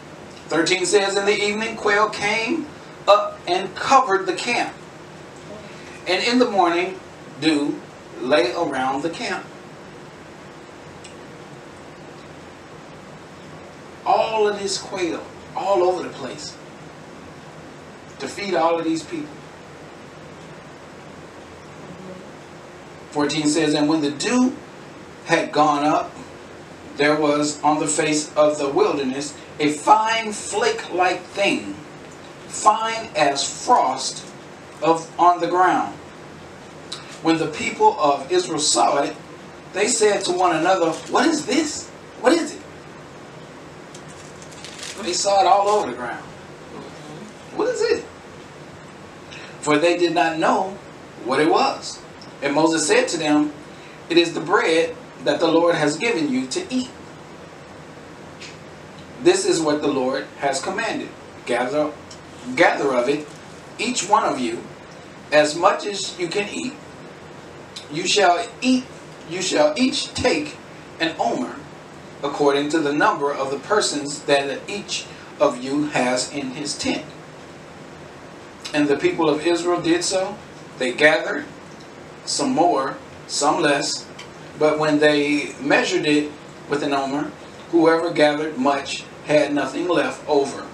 13 0.48 0.86
says, 0.86 1.16
In 1.16 1.24
the 1.24 1.36
evening, 1.36 1.76
quail 1.76 2.08
came 2.08 2.66
up 3.08 3.40
and 3.48 3.74
covered 3.74 4.26
the 4.26 4.34
camp. 4.34 4.72
And 6.06 6.22
in 6.22 6.38
the 6.38 6.48
morning, 6.48 7.00
dew 7.40 7.80
lay 8.20 8.52
around 8.54 9.02
the 9.02 9.10
camp. 9.10 9.44
All 14.06 14.46
of 14.46 14.58
this 14.58 14.78
quail, 14.78 15.24
all 15.56 15.82
over 15.82 16.02
the 16.02 16.10
place, 16.10 16.56
to 18.18 18.28
feed 18.28 18.54
all 18.54 18.78
of 18.78 18.84
these 18.84 19.02
people. 19.02 19.34
14 23.10 23.46
says, 23.46 23.74
And 23.74 23.88
when 23.88 24.00
the 24.00 24.10
dew 24.10 24.56
had 25.26 25.52
gone 25.52 25.84
up, 25.84 26.10
there 26.96 27.18
was 27.18 27.62
on 27.62 27.78
the 27.78 27.86
face 27.86 28.32
of 28.34 28.58
the 28.58 28.68
wilderness 28.68 29.36
a 29.58 29.72
fine 29.72 30.32
flake-like 30.32 31.20
thing, 31.22 31.74
fine 32.48 33.08
as 33.16 33.64
frost 33.64 34.24
of 34.82 35.08
on 35.18 35.40
the 35.40 35.46
ground. 35.46 35.96
When 37.24 37.38
the 37.38 37.46
people 37.46 37.98
of 37.98 38.30
Israel 38.30 38.58
saw 38.58 39.02
it, 39.02 39.16
they 39.72 39.88
said 39.88 40.22
to 40.26 40.32
one 40.32 40.56
another, 40.56 40.90
What 41.10 41.26
is 41.26 41.46
this? 41.46 41.88
What 42.20 42.34
is 42.34 42.54
it? 42.54 42.60
They 45.02 45.14
saw 45.14 45.40
it 45.40 45.46
all 45.46 45.68
over 45.68 45.90
the 45.90 45.96
ground. 45.96 46.22
What 47.56 47.68
is 47.68 47.80
it? 47.80 48.04
For 49.60 49.78
they 49.78 49.96
did 49.96 50.14
not 50.14 50.38
know 50.38 50.76
what 51.24 51.40
it 51.40 51.50
was. 51.50 51.98
And 52.42 52.54
Moses 52.54 52.86
said 52.86 53.08
to 53.08 53.16
them, 53.16 53.54
It 54.10 54.18
is 54.18 54.34
the 54.34 54.42
bread 54.42 54.94
that 55.24 55.40
the 55.40 55.48
Lord 55.48 55.76
has 55.76 55.96
given 55.96 56.28
you 56.30 56.46
to 56.48 56.66
eat. 56.68 56.90
This 59.22 59.46
is 59.46 59.62
what 59.62 59.80
the 59.80 59.88
Lord 59.88 60.26
has 60.40 60.60
commanded. 60.60 61.08
Gather, 61.46 61.90
gather 62.54 62.92
of 62.92 63.08
it, 63.08 63.26
each 63.78 64.10
one 64.10 64.24
of 64.24 64.38
you, 64.38 64.62
as 65.32 65.56
much 65.56 65.86
as 65.86 66.18
you 66.18 66.28
can 66.28 66.46
eat. 66.52 66.74
You 67.92 68.06
shall 68.06 68.46
eat, 68.60 68.84
you 69.28 69.42
shall 69.42 69.74
each 69.76 70.12
take 70.14 70.56
an 71.00 71.14
omer, 71.18 71.56
according 72.22 72.70
to 72.70 72.80
the 72.80 72.92
number 72.92 73.32
of 73.32 73.50
the 73.50 73.58
persons 73.58 74.22
that 74.22 74.60
each 74.68 75.06
of 75.40 75.62
you 75.62 75.86
has 75.86 76.32
in 76.32 76.50
his 76.50 76.76
tent. 76.76 77.04
And 78.72 78.88
the 78.88 78.96
people 78.96 79.28
of 79.28 79.46
Israel 79.46 79.80
did 79.80 80.04
so. 80.04 80.36
They 80.78 80.92
gathered 80.92 81.44
some 82.24 82.50
more, 82.50 82.96
some 83.26 83.60
less, 83.60 84.06
but 84.58 84.78
when 84.78 84.98
they 84.98 85.54
measured 85.60 86.06
it 86.06 86.30
with 86.68 86.82
an 86.82 86.92
omer, 86.92 87.30
whoever 87.70 88.10
gathered 88.10 88.58
much 88.58 89.04
had 89.26 89.52
nothing 89.52 89.88
left 89.88 90.26
over, 90.28 90.66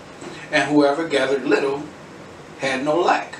and 0.52 0.71
whoever 0.71 1.09
gathered 1.09 1.45
little 1.45 1.83
had 2.59 2.85
no 2.85 3.00
lack. 3.00 3.35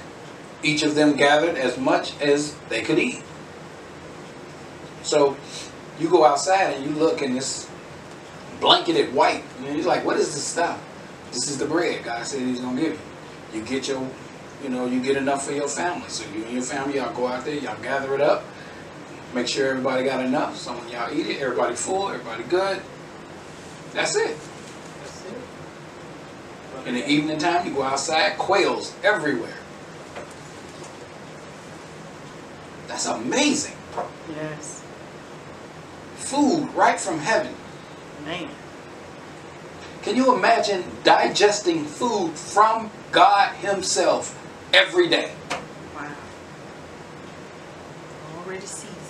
Each 0.62 0.83
of 0.83 0.95
them 0.95 1.17
gathered 1.17 1.57
as 1.57 1.79
much 1.79 2.19
as 2.21 2.55
they 2.69 2.83
could 2.83 2.99
eat. 2.99 3.23
So 5.02 5.37
you 5.99 6.09
go 6.09 6.25
outside 6.25 6.75
and 6.75 6.85
you 6.85 6.92
look 6.92 7.23
and 7.23 7.37
it's 7.37 7.69
blanketed 8.61 9.14
white. 9.14 9.45
And 9.59 9.76
you're 9.76 9.87
like, 9.87 10.04
what 10.04 10.16
is 10.19 10.35
this 10.35 10.45
stuff? 10.45 10.83
This 11.33 11.49
is 11.49 11.59
the 11.59 11.66
bread 11.66 12.04
God 12.04 12.26
said 12.26 12.42
He's 12.42 12.61
gonna 12.61 12.80
give 12.80 12.92
you. 12.92 13.61
You 13.61 13.66
get 13.66 13.88
your, 13.88 14.09
you 14.62 14.69
know, 14.69 14.87
you 14.87 15.02
get 15.02 15.16
enough 15.16 15.47
for 15.47 15.52
your 15.52 15.69
family. 15.69 16.09
So 16.09 16.28
you 16.33 16.45
and 16.45 16.52
your 16.54 16.62
family, 16.62 16.97
y'all 16.97 17.14
go 17.14 17.26
out 17.26 17.45
there, 17.45 17.54
y'all 17.54 17.80
gather 17.83 18.14
it 18.14 18.21
up, 18.21 18.45
make 19.35 19.49
sure 19.49 19.69
everybody 19.69 20.04
got 20.04 20.25
enough. 20.25 20.57
So 20.57 20.73
when 20.73 20.88
y'all 20.88 21.12
eat 21.12 21.26
it, 21.26 21.40
everybody 21.40 21.75
full, 21.75 22.09
everybody 22.09 22.45
good. 22.45 22.80
That's 23.92 24.14
it. 24.16 24.37
That's 25.00 25.25
it. 25.26 26.88
In 26.88 26.95
the 26.95 27.09
evening 27.09 27.38
time, 27.38 27.66
you 27.66 27.75
go 27.75 27.83
outside, 27.83 28.38
quails 28.38 28.95
everywhere. 29.02 29.57
That's 32.87 33.07
amazing. 33.07 33.76
Yes. 34.35 34.79
Food 36.30 36.72
right 36.76 37.00
from 37.00 37.18
heaven. 37.18 37.52
Man. 38.25 38.49
Can 40.02 40.14
you 40.14 40.32
imagine 40.32 40.84
digesting 41.02 41.84
food 41.84 42.34
from 42.38 42.88
God 43.10 43.52
Himself 43.56 44.38
every 44.72 45.08
day? 45.08 45.32
Wow. 45.96 46.12
Already 48.38 48.64
seasoned. 48.64 49.00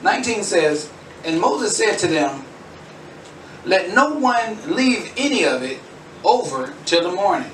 19 0.00 0.42
says, 0.42 0.90
And 1.22 1.38
Moses 1.38 1.76
said 1.76 1.98
to 1.98 2.06
them, 2.06 2.46
Let 3.66 3.94
no 3.94 4.14
one 4.14 4.74
leave 4.74 5.12
any 5.18 5.44
of 5.44 5.62
it 5.62 5.80
over 6.24 6.72
till 6.86 7.02
the 7.02 7.14
morning. 7.14 7.50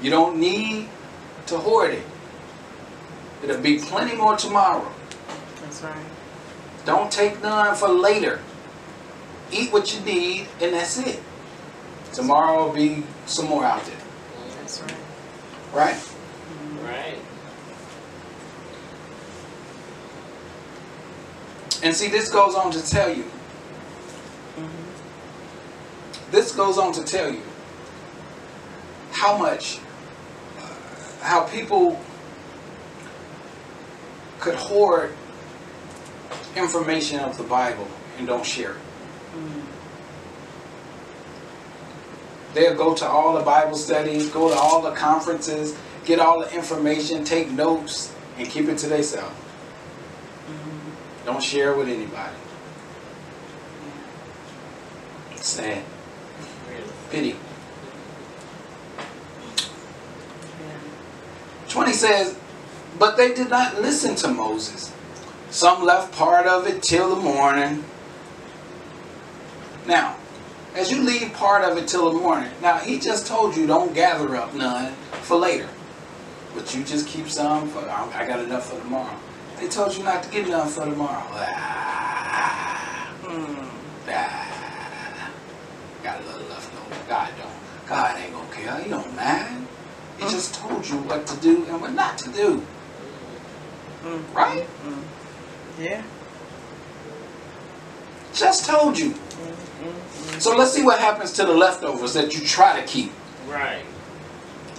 You 0.00 0.08
don't 0.08 0.38
need 0.38 0.88
to 1.52 1.58
to 1.58 1.62
hoard 1.62 1.90
it. 1.92 2.02
It'll 3.42 3.60
be 3.60 3.78
plenty 3.78 4.16
more 4.16 4.36
tomorrow. 4.36 4.90
That's 5.60 5.82
right. 5.82 5.94
Don't 6.86 7.12
take 7.12 7.42
none 7.42 7.76
for 7.76 7.88
later. 7.88 8.40
Eat 9.52 9.70
what 9.72 9.94
you 9.94 10.00
need, 10.00 10.48
and 10.60 10.72
that's 10.72 10.98
it. 10.98 11.20
Tomorrow 12.12 12.66
will 12.66 12.72
be 12.74 13.04
some 13.26 13.46
more 13.46 13.64
out 13.64 13.84
there, 13.84 13.96
That's 14.60 14.80
right. 14.80 14.94
right? 15.74 15.94
Mhm. 15.96 16.84
Right. 16.86 17.18
And 21.82 21.94
see, 21.94 22.08
this 22.08 22.30
goes 22.30 22.54
on 22.54 22.70
to 22.72 22.80
tell 22.90 23.10
you. 23.14 23.24
Mhm. 24.58 26.30
This 26.30 26.52
goes 26.52 26.78
on 26.78 26.92
to 26.92 27.02
tell 27.02 27.30
you 27.30 27.42
how 29.12 29.36
much, 29.36 29.78
how 31.22 31.44
people 31.44 32.00
could 34.40 34.54
hoard 34.54 35.14
information 36.56 37.20
of 37.20 37.38
the 37.38 37.44
Bible 37.44 37.86
and 38.18 38.26
don't 38.26 38.44
share 38.44 38.72
it. 38.72 38.76
Mhm. 39.36 39.62
They'll 42.54 42.74
go 42.74 42.94
to 42.94 43.08
all 43.08 43.34
the 43.34 43.44
Bible 43.44 43.76
studies, 43.76 44.28
go 44.28 44.48
to 44.48 44.54
all 44.54 44.82
the 44.82 44.90
conferences, 44.90 45.74
get 46.04 46.18
all 46.18 46.40
the 46.40 46.52
information, 46.52 47.24
take 47.24 47.50
notes, 47.50 48.10
and 48.36 48.48
keep 48.48 48.68
it 48.68 48.78
to 48.78 48.88
themselves. 48.88 49.34
Mhm. 50.48 51.24
Don't 51.24 51.42
share 51.42 51.72
it 51.72 51.78
with 51.78 51.88
anybody. 51.88 52.36
Sad. 55.36 55.82
Really. 56.68 56.84
Pity. 57.10 57.36
20 61.72 61.92
says, 61.94 62.36
But 62.98 63.16
they 63.16 63.32
did 63.34 63.48
not 63.48 63.80
listen 63.80 64.14
to 64.16 64.28
Moses. 64.28 64.92
Some 65.50 65.84
left 65.84 66.12
part 66.12 66.46
of 66.46 66.66
it 66.66 66.82
till 66.82 67.14
the 67.14 67.20
morning. 67.22 67.82
Now, 69.86 70.16
as 70.74 70.90
you 70.92 71.02
leave 71.02 71.32
part 71.32 71.64
of 71.64 71.78
it 71.78 71.88
till 71.88 72.12
the 72.12 72.18
morning, 72.18 72.50
now 72.60 72.76
he 72.78 72.98
just 72.98 73.26
told 73.26 73.56
you 73.56 73.66
don't 73.66 73.94
gather 73.94 74.36
up 74.36 74.54
none 74.54 74.92
for 75.22 75.36
later. 75.38 75.68
But 76.54 76.74
you 76.74 76.84
just 76.84 77.06
keep 77.08 77.28
some 77.28 77.68
for, 77.68 77.80
I 77.80 78.26
got 78.26 78.40
enough 78.40 78.70
for 78.70 78.78
tomorrow. 78.78 79.16
They 79.58 79.68
told 79.68 79.96
you 79.96 80.04
not 80.04 80.22
to 80.24 80.30
get 80.30 80.48
none 80.48 80.68
for 80.68 80.84
tomorrow. 80.84 81.24
Ah, 81.32 83.14
Mm. 83.22 83.68
ah, 84.08 85.30
got 86.02 86.20
a 86.20 86.24
little 86.26 86.48
left 86.48 86.70
over. 86.74 87.00
God 87.08 87.28
don't. 87.38 87.88
God 87.88 88.18
ain't 88.18 88.32
gonna 88.34 88.52
care. 88.54 88.76
He 88.82 88.90
don't 88.90 89.16
mind. 89.16 89.61
He 90.22 90.30
just 90.30 90.54
told 90.54 90.88
you 90.88 90.98
what 90.98 91.26
to 91.26 91.36
do 91.40 91.64
and 91.68 91.80
what 91.80 91.92
not 91.94 92.16
to 92.18 92.30
do. 92.30 92.62
Mm. 94.04 94.34
Right? 94.34 94.66
Mm. 94.86 95.02
Yeah. 95.80 96.02
Just 98.32 98.66
told 98.66 98.98
you. 98.98 99.10
Mm. 99.10 100.40
So 100.40 100.56
let's 100.56 100.72
see 100.72 100.84
what 100.84 101.00
happens 101.00 101.32
to 101.32 101.44
the 101.44 101.52
leftovers 101.52 102.14
that 102.14 102.34
you 102.34 102.46
try 102.46 102.80
to 102.80 102.86
keep. 102.86 103.12
Right. 103.48 103.84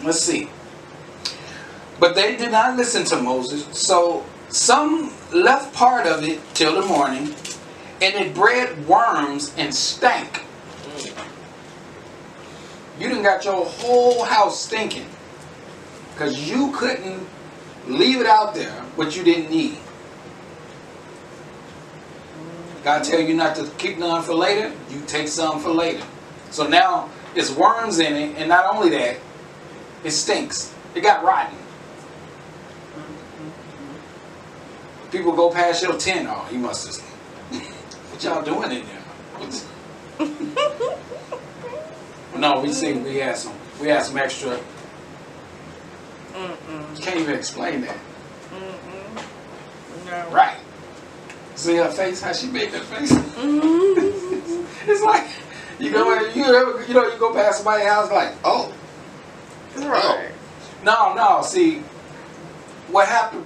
Let's 0.03 0.19
see. 0.19 0.49
But 1.99 2.15
they 2.15 2.35
did 2.37 2.51
not 2.51 2.77
listen 2.77 3.03
to 3.05 3.21
Moses, 3.21 3.65
so 3.77 4.25
some 4.49 5.13
left 5.31 5.73
part 5.73 6.07
of 6.07 6.23
it 6.23 6.39
till 6.53 6.81
the 6.81 6.87
morning, 6.87 7.35
and 8.01 8.15
it 8.15 8.33
bred 8.33 8.87
worms 8.87 9.53
and 9.57 9.73
stank. 9.73 10.45
Mm. 10.95 11.25
You 12.99 13.09
done 13.09 13.23
got 13.23 13.43
your 13.43 13.65
whole 13.65 14.23
house 14.23 14.59
stinking. 14.65 15.07
Because 16.13 16.49
you 16.49 16.71
couldn't 16.73 17.27
leave 17.87 18.21
it 18.21 18.27
out 18.27 18.53
there 18.53 18.71
what 18.95 19.15
you 19.15 19.23
didn't 19.23 19.49
need. 19.49 19.77
God 22.83 23.03
tell 23.03 23.19
you 23.19 23.33
not 23.33 23.55
to 23.55 23.69
keep 23.77 23.97
none 23.97 24.21
for 24.23 24.33
later, 24.33 24.71
you 24.89 25.01
take 25.07 25.27
some 25.27 25.59
for 25.59 25.71
later. 25.71 26.03
So 26.51 26.67
now 26.67 27.09
it's 27.35 27.49
worms 27.49 27.99
in 27.99 28.13
it, 28.13 28.37
and 28.37 28.49
not 28.49 28.75
only 28.75 28.89
that, 28.89 29.17
it 30.03 30.11
stinks. 30.11 30.73
It 30.93 31.01
got 31.01 31.23
rotten. 31.23 31.57
People 35.11 35.31
go 35.31 35.49
past 35.49 35.81
your 35.81 35.97
tent. 35.97 36.27
Oh, 36.29 36.45
he 36.49 36.57
must 36.57 36.87
have. 36.87 36.97
what 38.11 38.23
y'all 38.23 38.43
doing 38.43 38.71
in 38.71 38.85
there? 38.85 38.99
No, 42.35 42.59
we 42.59 42.73
see 42.73 42.93
we 42.93 43.17
had 43.17 43.37
some. 43.37 43.53
We 43.79 43.87
had 43.87 44.03
some 44.03 44.17
extra. 44.17 44.59
Mm-mm. 46.33 47.01
Can't 47.01 47.19
even 47.19 47.35
explain 47.35 47.81
that. 47.81 47.95
Mm-mm. 48.51 50.05
No. 50.05 50.29
Right. 50.31 50.57
See 51.55 51.75
her 51.77 51.89
face? 51.91 52.21
How 52.21 52.33
she 52.33 52.47
made 52.47 52.71
that 52.71 52.83
face? 52.83 53.11
Mm-hmm. 53.11 54.65
it's 54.89 55.03
like 55.03 55.27
you 55.79 55.91
go 55.91 56.11
in, 56.25 56.35
you 56.35 56.43
ever, 56.45 56.83
you 56.85 56.93
know 56.93 57.07
you 57.07 57.17
go 57.19 57.33
past 57.33 57.57
somebody's 57.57 57.87
house 57.87 58.11
like 58.11 58.33
oh 58.43 58.73
Right. 59.75 60.31
no 60.83 61.13
no 61.15 61.41
see 61.41 61.79
what 62.89 63.07
happened 63.07 63.45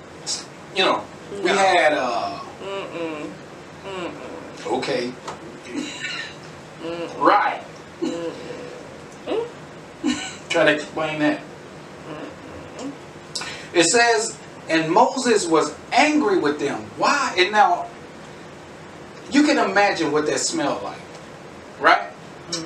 you 0.75 0.83
know 0.83 1.03
we 1.41 1.49
had 1.49 1.93
uh 1.93 2.39
Mm-mm. 2.61 3.31
Mm-mm. 3.85 4.67
okay 4.77 5.13
Mm-mm. 6.81 7.19
right 7.19 7.63
Mm-mm. 8.01 9.47
try 10.49 10.65
to 10.65 10.71
explain 10.73 11.19
that. 11.19 11.41
It 13.77 13.85
says 13.85 14.37
and 14.69 14.91
Moses 14.91 15.47
was 15.47 15.73
angry 15.91 16.39
with 16.39 16.59
them 16.59 16.79
why 16.97 17.33
and 17.37 17.51
now 17.51 17.87
you 19.31 19.43
can 19.43 19.57
imagine 19.59 20.11
what 20.11 20.25
that 20.25 20.39
smelled 20.39 20.81
like 20.83 20.99
right 21.79 22.11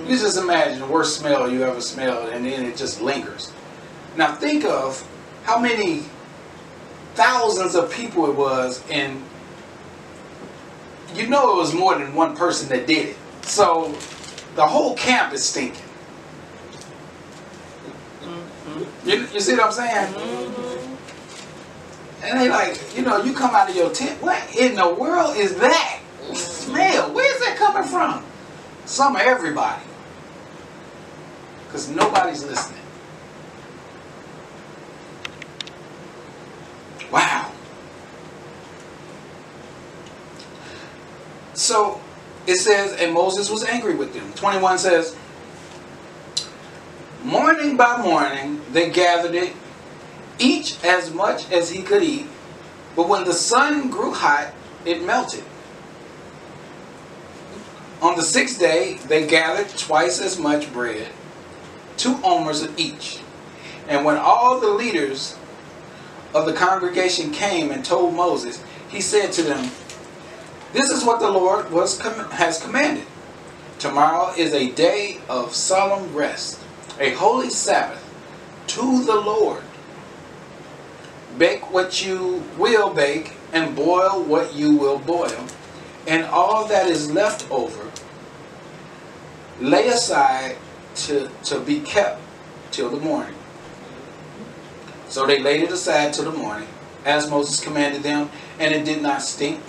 You 0.07 0.15
just 0.17 0.37
imagine 0.37 0.79
the 0.79 0.85
worst 0.85 1.17
smell 1.19 1.49
you 1.49 1.63
ever 1.63 1.81
smelled, 1.81 2.29
and 2.29 2.45
then 2.45 2.65
it 2.65 2.77
just 2.77 3.01
lingers. 3.01 3.51
Now 4.15 4.35
think 4.35 4.63
of 4.63 5.03
how 5.43 5.57
many 5.59 6.03
thousands 7.15 7.73
of 7.75 7.91
people 7.91 8.29
it 8.29 8.35
was, 8.35 8.83
and 8.91 9.21
you 11.15 11.27
know 11.27 11.53
it 11.53 11.57
was 11.57 11.73
more 11.73 11.97
than 11.97 12.13
one 12.13 12.35
person 12.35 12.69
that 12.69 12.85
did 12.85 13.09
it. 13.09 13.17
So 13.41 13.91
the 14.55 14.67
whole 14.67 14.93
camp 14.95 15.33
is 15.33 15.43
stinking. 15.43 15.81
Mhm. 18.23 18.85
You, 19.05 19.27
you 19.33 19.39
see 19.39 19.53
what 19.55 19.65
I'm 19.65 19.71
saying? 19.71 20.13
Mhm. 20.13 20.40
And 22.23 22.39
they 22.39 22.49
like, 22.49 22.95
you 22.95 23.01
know, 23.01 23.23
you 23.23 23.33
come 23.33 23.55
out 23.55 23.69
of 23.69 23.75
your 23.75 23.91
tent. 23.91 24.21
What 24.21 24.55
in 24.55 24.75
the 24.75 24.93
world 24.93 25.35
is 25.37 25.55
that 25.55 26.01
smell? 26.33 27.11
Where's 27.13 27.39
that 27.39 27.57
coming 27.57 27.87
from? 27.87 28.23
Some 28.85 29.15
of 29.15 29.21
everybody. 29.21 29.81
Because 31.65 31.89
nobody's 31.89 32.43
listening. 32.43 32.81
Wow. 37.11 37.51
So 41.53 42.01
it 42.47 42.55
says, 42.55 42.93
and 42.99 43.13
Moses 43.13 43.49
was 43.49 43.63
angry 43.63 43.95
with 43.95 44.13
them. 44.13 44.31
21 44.33 44.77
says, 44.77 45.15
Morning 47.23 47.77
by 47.77 48.01
morning 48.01 48.61
they 48.71 48.89
gathered 48.89 49.35
it, 49.35 49.53
each 50.41 50.83
as 50.83 51.13
much 51.13 51.49
as 51.51 51.69
he 51.69 51.81
could 51.81 52.03
eat. 52.03 52.25
But 52.95 53.07
when 53.07 53.23
the 53.23 53.33
sun 53.33 53.89
grew 53.89 54.11
hot, 54.11 54.53
it 54.85 55.03
melted. 55.03 55.43
On 58.01 58.15
the 58.15 58.23
sixth 58.23 58.59
day, 58.59 58.95
they 59.07 59.27
gathered 59.27 59.69
twice 59.69 60.19
as 60.19 60.39
much 60.39 60.73
bread, 60.73 61.09
two 61.97 62.19
omers 62.23 62.63
of 62.63 62.77
each. 62.77 63.19
And 63.87 64.03
when 64.03 64.17
all 64.17 64.59
the 64.59 64.69
leaders 64.71 65.37
of 66.33 66.45
the 66.45 66.53
congregation 66.53 67.31
came 67.31 67.71
and 67.71 67.85
told 67.85 68.15
Moses, 68.15 68.63
he 68.89 69.01
said 69.01 69.31
to 69.33 69.43
them, 69.43 69.69
This 70.73 70.89
is 70.89 71.03
what 71.03 71.19
the 71.19 71.29
Lord 71.29 71.67
com- 71.67 72.31
has 72.31 72.61
commanded. 72.61 73.05
Tomorrow 73.77 74.33
is 74.37 74.53
a 74.53 74.71
day 74.71 75.19
of 75.29 75.53
solemn 75.53 76.13
rest, 76.15 76.59
a 76.99 77.11
holy 77.13 77.49
Sabbath 77.49 78.03
to 78.67 79.03
the 79.03 79.15
Lord. 79.15 79.63
Bake 81.37 81.71
what 81.71 82.05
you 82.05 82.43
will 82.57 82.93
bake, 82.93 83.33
and 83.53 83.75
boil 83.75 84.23
what 84.23 84.53
you 84.53 84.75
will 84.75 84.99
boil, 84.99 85.45
and 86.07 86.25
all 86.25 86.67
that 86.67 86.87
is 86.87 87.11
left 87.11 87.49
over 87.51 87.91
lay 89.61 89.87
aside 89.87 90.57
to, 90.95 91.29
to 91.43 91.59
be 91.59 91.79
kept 91.79 92.19
till 92.71 92.89
the 92.89 92.97
morning. 92.97 93.35
So 95.07 95.25
they 95.25 95.39
laid 95.39 95.61
it 95.61 95.71
aside 95.71 96.13
till 96.13 96.29
the 96.29 96.37
morning, 96.37 96.67
as 97.05 97.29
Moses 97.29 97.59
commanded 97.59 98.03
them, 98.03 98.29
and 98.59 98.73
it 98.73 98.85
did 98.85 99.01
not 99.01 99.21
stink, 99.21 99.61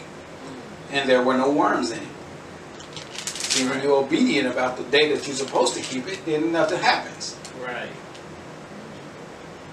and 0.91 1.09
there 1.09 1.23
were 1.23 1.37
no 1.37 1.51
worms 1.51 1.91
in 1.91 1.99
it. 1.99 2.09
See, 3.53 3.69
when 3.69 3.83
you're 3.83 4.03
obedient 4.03 4.49
about 4.49 4.79
the 4.79 4.85
day 4.85 5.13
that 5.15 5.27
you're 5.27 5.37
supposed 5.37 5.75
to 5.75 5.81
keep 5.81 6.07
it, 6.09 6.25
then 6.25 6.53
nothing 6.53 6.79
happens. 6.79 7.37
Right. 7.63 7.91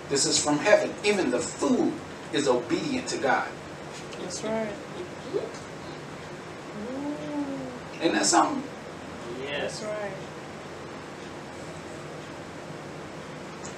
This 0.10 0.26
is 0.26 0.44
from 0.44 0.58
heaven. 0.58 0.94
Even 1.04 1.30
the 1.30 1.40
food 1.40 1.94
is 2.34 2.48
obedient 2.48 3.08
to 3.10 3.18
God. 3.18 3.48
That's 4.20 4.44
right. 4.44 4.74
Mm-hmm. 6.82 8.02
Isn't 8.02 8.14
that 8.14 8.26
something? 8.26 8.64
Yes. 9.44 9.80
That's 9.82 9.92
right. 9.92 10.12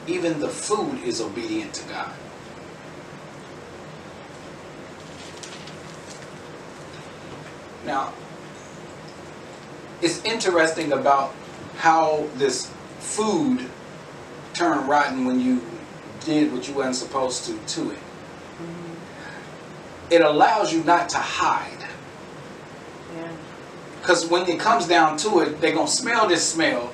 Even 0.08 0.40
the 0.40 0.48
food 0.48 1.04
is 1.04 1.22
obedient 1.22 1.74
to 1.76 1.90
God. 1.90 2.14
Now, 7.86 8.14
it's 10.02 10.24
interesting 10.24 10.94
about 10.94 11.34
how 11.78 12.28
this 12.36 12.72
food 13.00 13.70
turned 14.54 14.88
rotten 14.88 15.26
when 15.26 15.40
you 15.40 15.62
did 16.26 16.52
what 16.54 16.68
you 16.68 16.74
weren't 16.74 16.96
supposed 16.96 17.46
to 17.46 17.58
to 17.76 17.92
it. 17.92 17.98
It 20.10 20.22
allows 20.22 20.74
you 20.74 20.84
not 20.84 21.10
to 21.10 21.18
hide. 21.18 21.86
Yeah. 23.16 23.32
Because 24.00 24.28
when 24.28 24.48
it 24.50 24.60
comes 24.60 24.88
down 24.88 25.18
to 25.18 25.40
it, 25.40 25.62
they're 25.62 25.74
going 25.74 25.88
to 25.88 25.92
smell 25.92 26.28
this 26.28 26.48
smell. 26.48 26.92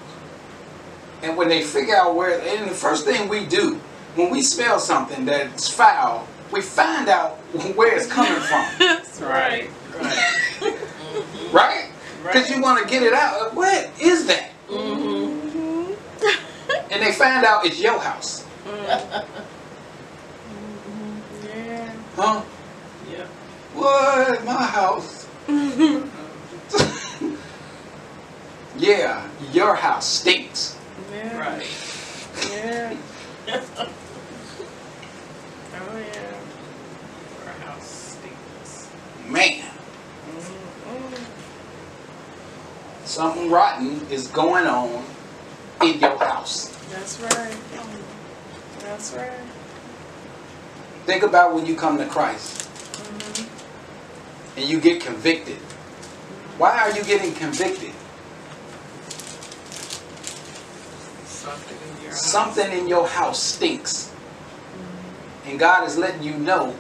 And 1.24 1.36
when 1.36 1.50
they 1.50 1.64
figure 1.64 1.96
out 1.96 2.16
where, 2.16 2.40
and 2.40 2.70
the 2.70 2.76
first 2.76 3.06
thing 3.06 3.28
we 3.28 3.46
do 3.46 3.80
when 4.18 4.32
we 4.32 4.42
smell 4.42 4.80
something 4.80 5.26
that's 5.26 5.70
foul, 5.70 6.28
we 6.52 6.62
find 6.62 7.08
out 7.08 7.36
where 7.76 7.96
it's 7.96 8.08
coming 8.08 8.42
from. 8.42 8.66
That's 8.80 9.22
Right. 9.22 9.70
Right. 9.96 10.72
right? 11.52 11.92
Because 12.24 12.50
you 12.50 12.62
want 12.62 12.84
to 12.84 12.90
get 12.90 13.04
it 13.04 13.14
out. 13.14 13.54
What 13.54 13.90
is 14.02 14.28
that? 14.28 14.52
Mm-hmm. 14.68 15.94
And 16.92 17.02
they 17.02 17.12
find 17.12 17.46
out 17.46 17.66
it's 17.66 17.80
your 17.80 18.00
house. 18.00 18.47
Yeah. 18.68 19.24
Huh? 22.16 22.42
Yeah. 23.10 23.26
What? 23.74 24.44
My 24.46 24.64
house. 24.64 25.28
yeah, 28.78 29.28
your 29.54 29.76
house 29.76 30.06
stinks. 30.06 30.78
Yeah. 31.14 31.38
Right. 31.40 31.68
Yeah. 32.52 32.96
Oh 35.80 35.98
yeah. 36.00 36.34
Our 37.46 37.54
house 37.68 38.18
stinks. 38.20 38.90
Man, 39.28 39.64
Mm-mm. 40.86 41.26
something 43.06 43.52
rotten 43.52 44.02
is 44.10 44.28
going 44.28 44.66
on 44.66 45.04
in 45.84 46.00
your 46.00 46.18
house. 46.18 46.70
That's 46.92 47.20
right. 47.22 47.56
That's 48.82 49.14
right. 49.14 49.32
Think 51.06 51.24
about 51.24 51.54
when 51.54 51.66
you 51.66 51.76
come 51.76 51.98
to 51.98 52.06
Christ 52.06 52.64
Mm-hmm. 52.98 54.60
and 54.60 54.70
you 54.70 54.80
get 54.82 55.02
convicted. 55.02 55.58
Why 56.58 56.78
are 56.80 56.92
you 56.92 57.04
getting 57.04 57.34
convicted? 57.34 57.94
Something 61.26 61.78
in 61.78 62.02
your 62.02 62.12
house. 62.12 62.22
Something 62.32 62.72
in 62.80 62.88
your 62.88 63.08
house 63.08 63.42
stinks. 63.42 64.12
And 65.46 65.58
God 65.58 65.88
is 65.88 65.98
letting 65.98 66.24
you 66.24 66.34
know, 66.34 66.76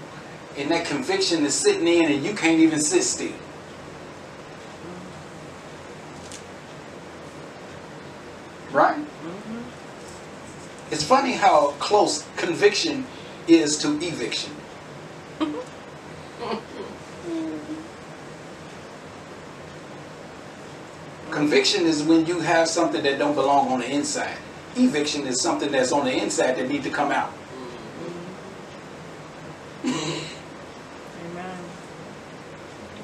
and 0.57 0.69
that 0.71 0.86
conviction 0.86 1.45
is 1.45 1.53
sitting 1.53 1.88
in, 1.88 2.12
and 2.12 2.23
you 2.25 2.33
can't 2.33 2.60
even 2.60 2.81
sit 2.81 3.03
still. 3.03 3.31
Right? 8.71 8.97
Mm-hmm. 8.97 9.60
It's 10.91 10.97
funny 11.08 11.32
how 11.32 11.72
close 11.80 12.28
conviction 12.36 13.06
is 13.48 13.78
to 13.78 13.98
eviction. 14.02 14.54
Conviction 21.32 21.86
is 21.86 22.04
when 22.04 22.26
you 22.26 22.39
have 22.41 22.67
something 22.67 23.02
that 23.04 23.20
don't 23.20 23.36
belong 23.36 23.70
on 23.70 23.80
the 23.80 23.89
inside. 23.89 24.38
Eviction 24.76 25.26
is 25.28 25.39
something 25.39 25.72
that's 25.72 25.93
on 25.93 26.04
the 26.04 26.12
inside 26.12 26.54
that 26.58 26.67
need 26.67 26.84
to 26.84 26.89
come 26.89 27.12
out. 27.12 27.32
Amen. 29.86 30.24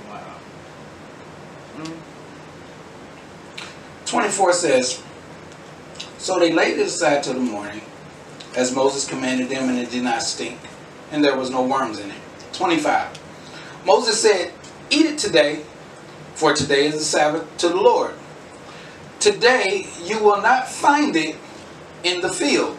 Wow. 0.10 0.36
Mm. 1.78 1.98
24 4.06 4.54
says, 4.54 5.04
So 6.18 6.39
they 6.39 6.52
laid 6.52 6.80
it 6.80 6.88
aside 6.88 7.24
till 7.24 7.36
the 7.36 7.39
morning, 7.39 7.82
as 8.56 8.76
Moses 8.76 9.08
commanded 9.08 9.50
them, 9.50 9.70
and 9.70 9.78
it 9.78 9.89
did 9.89 10.04
not 10.04 10.22
stink, 10.22 10.60
and 11.12 11.24
there 11.24 11.38
was 11.38 11.50
no 11.50 11.63
worms 11.63 12.00
in 12.00 12.10
it. 12.10 12.18
25. 12.54 13.20
Moses 13.86 14.22
said, 14.22 14.54
Eat 14.89 15.06
it 15.06 15.18
today, 15.18 15.63
for 16.36 16.54
today 16.54 16.86
is 16.88 16.96
the 16.96 17.00
Sabbath 17.00 17.58
to 17.58 17.70
the 17.70 17.76
Lord. 17.76 18.13
Today 19.20 19.88
you 20.04 20.20
will 20.20 20.42
not 20.42 20.68
find 20.68 21.16
it 21.16 21.36
in 22.04 22.22
the 22.22 22.32
field. 22.32 22.78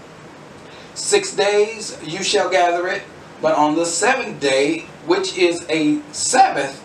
Six 0.95 1.35
days 1.35 1.99
you 2.05 2.23
shall 2.23 2.51
gather 2.51 2.87
it, 2.89 3.03
but 3.43 3.57
on 3.57 3.75
the 3.75 3.85
seventh 3.85 4.41
day, 4.41 4.81
which 5.07 5.37
is 5.37 5.67
a 5.69 6.01
Sabbath, 6.13 6.83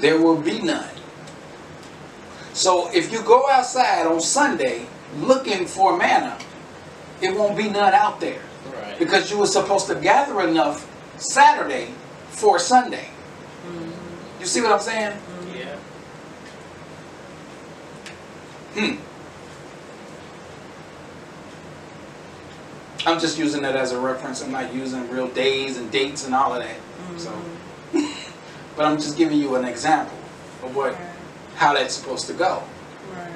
there 0.00 0.20
will 0.20 0.40
be 0.40 0.60
none. 0.60 0.88
So 2.52 2.90
if 2.92 3.12
you 3.12 3.22
go 3.22 3.48
outside 3.50 4.06
on 4.06 4.20
Sunday 4.20 4.86
looking 5.18 5.66
for 5.66 5.96
manna, 5.96 6.38
it 7.20 7.34
won't 7.36 7.56
be 7.56 7.68
none 7.68 7.94
out 7.94 8.20
there 8.20 8.40
Right. 8.74 8.98
because 8.98 9.30
you 9.30 9.38
were 9.38 9.46
supposed 9.46 9.86
to 9.88 9.94
gather 9.96 10.40
enough 10.42 10.86
Saturday 11.18 11.88
for 12.30 12.58
Sunday. 12.58 13.08
You 14.40 14.46
see 14.46 14.60
what 14.60 14.70
I'm 14.72 14.80
saying? 14.80 15.16
Yeah. 15.56 15.76
Hmm. 18.74 18.96
I'm 23.06 23.18
just 23.20 23.38
using 23.38 23.62
that 23.62 23.74
as 23.76 23.92
a 23.92 23.98
reference. 24.00 24.42
I'm 24.42 24.52
not 24.52 24.72
using 24.74 25.08
real 25.10 25.28
days 25.28 25.76
and 25.78 25.90
dates 25.90 26.24
and 26.26 26.34
all 26.34 26.54
of 26.54 26.62
that. 26.62 26.76
So, 27.20 27.32
but 28.76 28.84
I'm 28.86 28.96
just 28.96 29.16
giving 29.16 29.38
you 29.38 29.54
an 29.56 29.64
example 29.64 30.16
of 30.62 30.74
what 30.76 30.92
Right. 30.92 31.00
how 31.56 31.74
that's 31.74 31.94
supposed 31.94 32.26
to 32.26 32.32
go. 32.34 32.62
Right. 33.14 33.30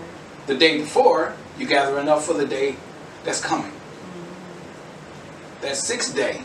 The 0.47 0.55
day 0.57 0.79
before, 0.79 1.35
you 1.59 1.66
gather 1.66 1.99
enough 1.99 2.25
for 2.27 2.35
the 2.35 2.47
day 2.47 2.77
that's 3.25 3.41
coming. 3.41 3.73
That 5.61 5.77
sixth 5.77 6.15
day, 6.15 6.43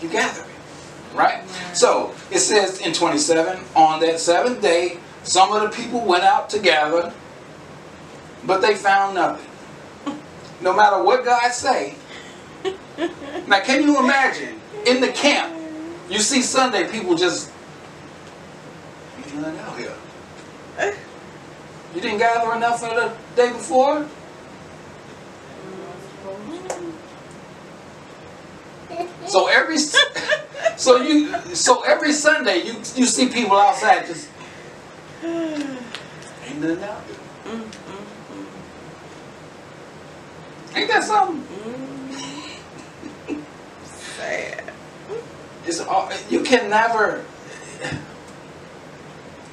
you 0.00 0.08
gather 0.08 0.42
it. 0.42 1.16
Right? 1.16 1.42
So 1.74 2.14
it 2.30 2.40
says 2.40 2.80
in 2.80 2.92
27, 2.92 3.62
on 3.74 4.00
that 4.00 4.20
seventh 4.20 4.60
day, 4.60 4.98
some 5.22 5.52
of 5.52 5.62
the 5.62 5.68
people 5.76 6.00
went 6.00 6.24
out 6.24 6.50
to 6.50 6.58
gather, 6.58 7.12
but 8.44 8.60
they 8.60 8.74
found 8.74 9.14
nothing. 9.14 9.50
No 10.60 10.74
matter 10.74 11.02
what 11.02 11.24
God 11.24 11.52
say. 11.52 11.94
Now 13.46 13.60
can 13.60 13.82
you 13.82 13.98
imagine 13.98 14.60
in 14.86 15.00
the 15.00 15.08
camp, 15.08 15.54
you 16.08 16.18
see 16.18 16.40
Sunday 16.40 16.90
people 16.90 17.14
just 17.14 17.50
nothing 19.36 19.58
out 19.60 19.78
here. 19.78 20.96
You 21.94 22.00
didn't 22.00 22.18
gather 22.18 22.54
enough 22.54 22.80
for 22.80 22.88
the 22.88 23.12
day 23.34 23.52
before? 23.52 24.06
So 29.26 29.48
every 29.48 29.78
so 30.76 30.96
you 30.96 31.34
so 31.54 31.82
every 31.82 32.12
Sunday 32.12 32.62
you 32.64 32.74
you 32.94 33.06
see 33.06 33.28
people 33.28 33.56
outside 33.56 34.06
just 34.06 34.28
ain't 35.24 36.60
nothing 36.60 36.84
out 36.84 37.06
there. 37.06 37.16
Mm-hmm. 37.52 37.96
Ain't 40.76 40.88
that 40.88 41.04
something? 41.04 41.42
Mm-hmm. 41.42 43.40
Sad. 43.84 44.62
It's 45.66 45.80
all, 45.80 46.08
you 46.30 46.44
can 46.44 46.70
never. 46.70 47.24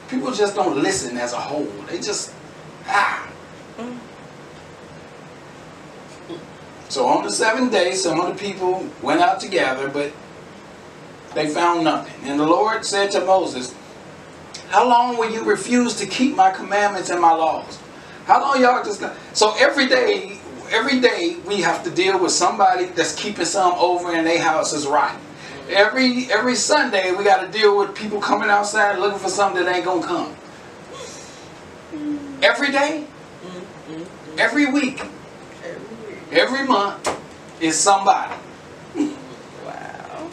People 0.09 0.31
just 0.31 0.53
don't 0.53 0.77
listen 0.77 1.17
as 1.17 1.33
a 1.33 1.37
whole. 1.37 1.65
They 1.89 1.97
just 1.97 2.31
ah. 2.85 3.27
Mm-hmm. 3.77 4.12
So 6.93 7.07
on 7.07 7.23
the 7.23 7.31
seventh 7.31 7.71
day, 7.71 7.95
some 7.95 8.19
of 8.19 8.27
the 8.27 8.39
people 8.39 8.87
went 9.01 9.19
out 9.19 9.39
to 9.39 9.47
gather, 9.47 9.89
but 9.89 10.11
they 11.33 11.47
found 11.47 11.83
nothing. 11.83 12.13
And 12.29 12.39
the 12.39 12.45
Lord 12.45 12.85
said 12.85 13.09
to 13.13 13.25
Moses, 13.25 13.73
"How 14.69 14.87
long 14.87 15.17
will 15.17 15.31
you 15.31 15.43
refuse 15.43 15.95
to 15.95 16.05
keep 16.05 16.35
my 16.35 16.51
commandments 16.51 17.09
and 17.09 17.19
my 17.19 17.33
laws? 17.33 17.79
How 18.27 18.39
long 18.41 18.61
y'all 18.61 18.83
just?" 18.83 19.01
Gonna... 19.01 19.15
So 19.33 19.55
every 19.57 19.87
day, 19.87 20.37
every 20.69 20.99
day 20.99 21.37
we 21.47 21.61
have 21.61 21.83
to 21.83 21.89
deal 21.89 22.19
with 22.19 22.31
somebody 22.31 22.85
that's 22.85 23.15
keeping 23.15 23.45
some 23.45 23.73
over 23.73 24.13
and 24.13 24.27
their 24.27 24.39
house 24.39 24.71
is 24.71 24.85
rotten. 24.85 25.19
Every 25.69 26.31
every 26.31 26.53
Sunday 26.53 27.11
we 27.11 27.23
got 27.23 27.41
to 27.41 27.47
deal 27.47 27.75
with 27.75 27.95
people 27.95 28.21
coming 28.21 28.51
outside 28.51 28.99
looking 28.99 29.17
for 29.17 29.29
something 29.29 29.65
that 29.65 29.75
ain't 29.75 29.85
gonna 29.85 30.05
come. 30.05 30.35
Every 32.43 32.71
day, 32.71 33.07
mm-hmm. 33.41 34.37
every 34.37 34.67
week, 34.67 35.01
Every 36.33 36.65
month 36.65 37.15
is 37.61 37.79
somebody. 37.79 38.33
wow. 38.95 40.29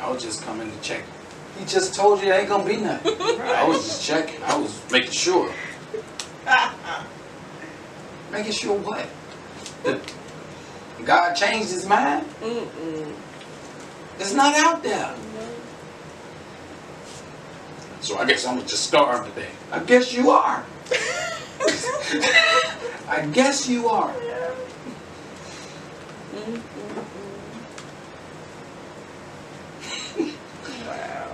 I 0.00 0.08
was 0.08 0.22
just 0.22 0.42
coming 0.42 0.70
to 0.70 0.80
check. 0.80 1.02
He 1.58 1.64
just 1.64 1.96
told 1.96 2.22
you 2.22 2.32
ain't 2.32 2.48
gonna 2.48 2.64
be 2.64 2.76
nothing. 2.76 3.18
right. 3.18 3.40
I 3.40 3.66
was 3.66 3.84
just 3.84 4.06
checking. 4.06 4.40
I 4.44 4.56
was 4.56 4.80
making 4.92 5.10
sure. 5.10 5.52
making 8.30 8.52
sure 8.52 8.78
what? 8.78 9.08
That 9.82 10.00
God 11.04 11.34
changed 11.34 11.72
his 11.72 11.84
mind? 11.86 12.24
Mm 12.40 12.68
-mm. 12.68 13.12
It's 14.20 14.32
not 14.32 14.54
out 14.54 14.82
there. 14.82 15.10
Mm-hmm. 15.10 15.60
So 18.00 18.18
I 18.18 18.24
guess 18.26 18.46
I'm 18.46 18.60
just 18.62 18.84
starving 18.86 19.32
today. 19.32 19.50
I 19.72 19.80
guess 19.80 20.12
you 20.12 20.30
are. 20.30 20.62
I 23.08 23.26
guess 23.32 23.68
you 23.68 23.88
are. 23.88 24.14
Wow. 30.86 31.32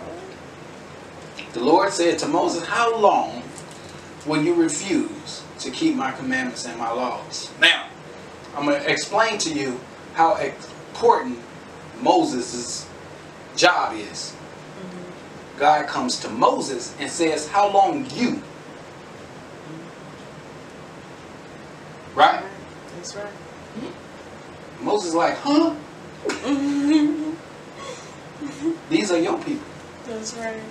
The 1.53 1.61
Lord 1.61 1.93
said 1.93 2.19
to 2.21 2.29
Moses, 2.29 2.67
How 2.67 2.99
long 2.99 3.43
will 4.27 4.43
you 4.43 4.55
refuse 4.55 5.43
to 5.61 5.71
keep 5.71 5.95
my 5.95 6.13
commandments 6.13 6.67
and 6.67 6.79
my 6.79 6.91
laws? 6.91 7.51
Now, 7.61 7.89
I'm 8.57 8.65
going 8.67 8.83
to 8.83 8.91
explain 8.91 9.39
to 9.39 9.53
you 9.53 9.81
how 10.15 10.37
important 10.37 11.39
Moses' 12.03 12.89
job 13.55 13.95
is. 13.95 14.33
Mm-hmm. 14.33 15.59
God 15.59 15.87
comes 15.87 16.21
to 16.21 16.29
Moses 16.29 16.95
and 16.99 17.11
says, 17.11 17.49
How 17.49 17.71
long 17.73 18.07
you? 18.11 18.43
Right? 22.17 22.43
That's 22.97 23.15
right. 23.15 23.33
Moses 24.81 25.15
like, 25.15 25.37
huh? 25.37 25.77
These 28.89 29.13
are 29.13 29.19
your 29.19 29.39
people. 29.43 29.67
That's 30.07 30.35
right. 30.35 30.63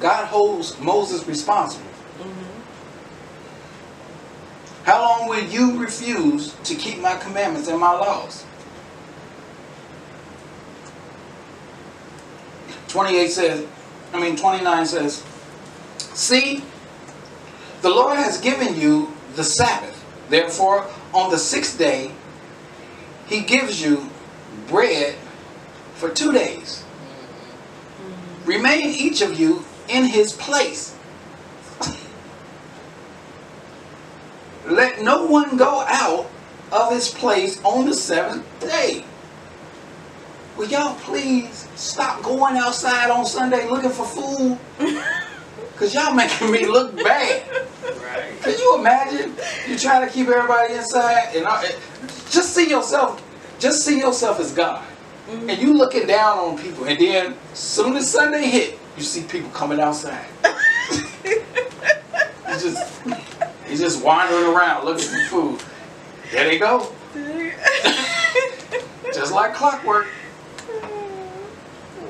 God 0.00 0.26
holds 0.26 0.80
Moses 0.80 1.28
responsible. 1.28 1.86
Mm-hmm. 2.18 2.62
How 4.84 5.02
long 5.02 5.28
will 5.28 5.44
you 5.44 5.78
refuse 5.78 6.54
to 6.64 6.74
keep 6.74 6.98
my 7.00 7.16
commandments 7.18 7.68
and 7.68 7.78
my 7.78 7.92
laws? 7.92 8.44
28 12.88 13.28
says, 13.30 13.66
I 14.12 14.20
mean 14.20 14.36
29 14.36 14.86
says, 14.86 15.22
See, 15.98 16.64
the 17.82 17.90
Lord 17.90 18.16
has 18.16 18.40
given 18.40 18.80
you 18.80 19.12
the 19.34 19.44
Sabbath. 19.44 19.98
Therefore, 20.28 20.86
on 21.12 21.30
the 21.30 21.38
sixth 21.38 21.78
day, 21.78 22.12
he 23.26 23.40
gives 23.40 23.82
you 23.82 24.08
bread 24.68 25.16
for 25.94 26.08
two 26.08 26.32
days. 26.32 26.84
Remain 28.44 28.86
each 28.86 29.20
of 29.20 29.38
you 29.38 29.64
in 29.88 30.04
his 30.04 30.32
place. 30.32 30.96
Let 34.66 35.02
no 35.02 35.26
one 35.26 35.56
go 35.56 35.84
out 35.86 36.30
of 36.70 36.92
his 36.92 37.08
place 37.08 37.62
on 37.64 37.84
the 37.84 37.94
seventh 37.94 38.46
day. 38.60 39.04
Will 40.56 40.68
y'all 40.68 40.94
please 41.00 41.68
stop 41.74 42.22
going 42.22 42.56
outside 42.56 43.10
on 43.10 43.26
Sunday 43.26 43.68
looking 43.68 43.90
for 43.90 44.06
food? 44.06 44.58
Because 45.82 45.94
y'all 45.96 46.14
making 46.14 46.52
me 46.52 46.64
look 46.64 46.94
bad. 46.94 47.42
Right. 47.82 48.40
Can 48.40 48.56
you 48.56 48.78
imagine? 48.78 49.34
You 49.68 49.76
trying 49.76 50.06
to 50.06 50.14
keep 50.14 50.28
everybody 50.28 50.74
inside 50.74 51.34
and 51.34 51.44
just 52.30 52.54
see 52.54 52.70
yourself, 52.70 53.20
just 53.58 53.84
see 53.84 53.98
yourself 53.98 54.38
as 54.38 54.52
God. 54.52 54.80
Mm-hmm. 55.28 55.50
And 55.50 55.60
you 55.60 55.76
looking 55.76 56.06
down 56.06 56.38
on 56.38 56.56
people 56.56 56.84
and 56.84 56.96
then 57.00 57.34
soon 57.52 57.96
as 57.96 58.08
Sunday 58.08 58.48
hit, 58.48 58.78
you 58.96 59.02
see 59.02 59.24
people 59.24 59.50
coming 59.50 59.80
outside. 59.80 60.24
you 61.24 61.42
just 62.46 63.04
you 63.68 63.76
just 63.76 64.04
wandering 64.04 64.54
around 64.54 64.84
looking 64.84 65.08
for 65.08 65.24
food. 65.24 65.62
There 66.30 66.44
they 66.44 66.60
go. 66.60 66.92
Just 69.12 69.32
like 69.32 69.52
clockwork. 69.52 70.06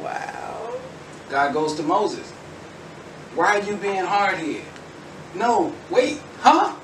wow. 0.03 0.75
God 1.31 1.55
goes 1.55 1.75
to 1.77 1.83
Moses. 1.83 2.32
Why 3.35 3.59
are 3.59 3.63
you 3.63 3.77
being 3.77 4.05
hard 4.05 4.39
here? 4.39 4.63
No, 5.35 5.73
wait, 5.89 6.21
huh? 6.41 6.77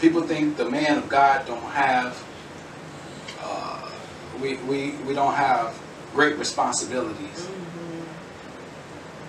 People 0.00 0.22
think 0.22 0.56
the 0.56 0.70
man 0.70 0.98
of 0.98 1.08
God 1.08 1.44
don't 1.46 1.60
have, 1.62 2.24
uh, 3.40 3.90
we, 4.40 4.56
we, 4.58 4.92
we 5.08 5.14
don't 5.14 5.34
have 5.34 5.76
great 6.14 6.38
responsibilities. 6.38 7.48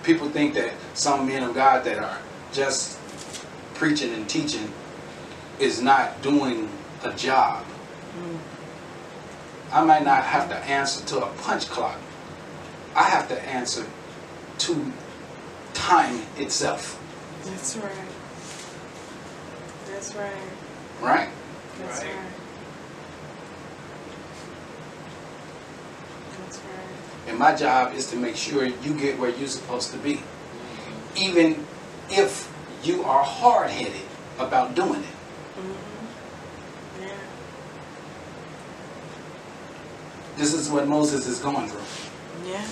People 0.04 0.28
think 0.28 0.54
that 0.54 0.74
some 0.94 1.26
men 1.26 1.42
of 1.42 1.54
God 1.54 1.84
that 1.84 1.98
are 1.98 2.18
just 2.52 3.00
preaching 3.74 4.14
and 4.14 4.28
teaching 4.28 4.72
is 5.58 5.82
not 5.82 6.22
doing 6.22 6.68
a 7.02 7.12
job. 7.14 7.64
I 9.70 9.84
might 9.84 10.04
not 10.04 10.22
have 10.24 10.48
to 10.48 10.56
answer 10.56 11.04
to 11.06 11.24
a 11.24 11.28
punch 11.42 11.68
clock. 11.68 11.98
I 12.94 13.02
have 13.04 13.28
to 13.28 13.40
answer 13.42 13.86
to 14.58 14.92
time 15.74 16.20
itself, 16.36 16.98
That's 17.44 17.76
right. 17.76 17.92
That's 19.86 20.14
right. 20.14 20.32
right? 21.00 21.28
That's 21.78 22.02
Right. 22.02 22.14
right. 22.14 22.24
That's 26.38 26.56
right. 26.58 27.28
And 27.28 27.38
my 27.38 27.54
job 27.54 27.94
is 27.94 28.10
to 28.10 28.16
make 28.16 28.36
sure 28.36 28.64
you 28.64 28.94
get 28.94 29.18
where 29.18 29.30
you're 29.30 29.48
supposed 29.48 29.92
to 29.92 29.98
be, 29.98 30.14
mm-hmm. 30.14 31.16
even 31.16 31.66
if 32.10 32.50
you 32.82 33.04
are 33.04 33.22
hard 33.22 33.70
headed 33.70 34.02
about 34.38 34.74
doing 34.74 35.02
it. 35.02 35.14
Mm-hmm. 35.58 37.02
Yeah. 37.02 37.08
This 40.38 40.54
is 40.54 40.70
what 40.70 40.86
Moses 40.86 41.26
is 41.26 41.40
going 41.40 41.68
through. 41.68 42.48
Yeah. 42.48 42.64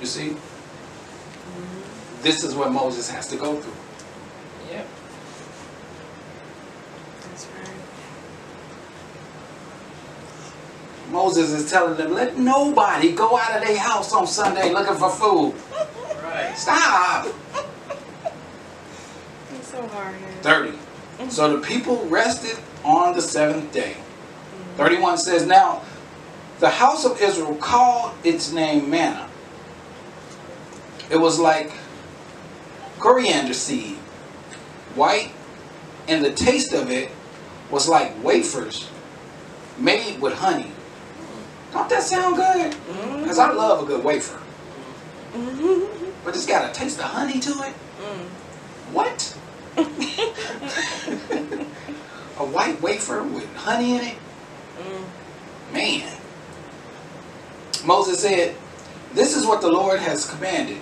You 0.00 0.06
see? 0.06 0.30
Mm-hmm. 0.30 2.22
This 2.22 2.42
is 2.42 2.56
what 2.56 2.72
Moses 2.72 3.08
has 3.08 3.28
to 3.28 3.36
go 3.36 3.54
through. 3.60 3.72
Yep. 4.72 4.88
That's 7.22 7.46
right. 7.46 7.76
Moses 11.12 11.52
is 11.52 11.70
telling 11.70 11.96
them, 11.96 12.12
let 12.12 12.36
nobody 12.36 13.12
go 13.12 13.38
out 13.38 13.62
of 13.62 13.68
their 13.68 13.78
house 13.78 14.12
on 14.12 14.26
Sunday 14.26 14.72
looking 14.72 14.96
for 14.96 15.10
food. 15.10 15.54
Right. 16.24 16.58
Stop! 16.58 17.28
It's 19.54 19.68
so 19.68 19.86
hard. 19.86 20.16
30. 20.42 20.76
So 21.28 21.56
the 21.56 21.64
people 21.64 22.04
rested 22.06 22.58
on 22.82 23.14
the 23.14 23.22
seventh 23.22 23.72
day. 23.72 23.96
31 24.76 25.18
says, 25.18 25.46
Now 25.46 25.82
the 26.60 26.68
house 26.68 27.04
of 27.04 27.20
Israel 27.20 27.54
called 27.56 28.12
its 28.22 28.52
name 28.52 28.90
manna. 28.90 29.28
It 31.10 31.16
was 31.16 31.40
like 31.40 31.72
coriander 32.98 33.54
seed, 33.54 33.96
white, 34.94 35.32
and 36.06 36.24
the 36.24 36.32
taste 36.32 36.72
of 36.74 36.90
it 36.90 37.10
was 37.70 37.88
like 37.88 38.22
wafers 38.22 38.88
made 39.78 40.20
with 40.20 40.34
honey. 40.34 40.70
Don't 41.72 41.88
that 41.88 42.02
sound 42.02 42.36
good? 42.36 42.72
Mm-hmm. 42.72 43.22
Because 43.22 43.38
I 43.38 43.52
love 43.52 43.82
a 43.82 43.86
good 43.86 44.04
wafer. 44.04 44.38
Mm-hmm. 45.32 46.10
But 46.24 46.34
it's 46.34 46.46
got 46.46 46.68
a 46.68 46.72
taste 46.74 46.98
of 46.98 47.06
honey 47.06 47.40
to 47.40 47.50
it. 47.50 47.74
Mm. 48.02 48.26
What? 48.92 49.38
a 52.38 52.44
white 52.44 52.82
wafer 52.82 53.22
with 53.22 53.54
honey 53.56 53.96
in 53.96 54.00
it? 54.02 54.18
Mm. 54.78 55.72
Man. 55.72 56.19
Moses 57.84 58.20
said, 58.20 58.56
This 59.14 59.36
is 59.36 59.46
what 59.46 59.60
the 59.60 59.70
Lord 59.70 60.00
has 60.00 60.28
commanded. 60.28 60.80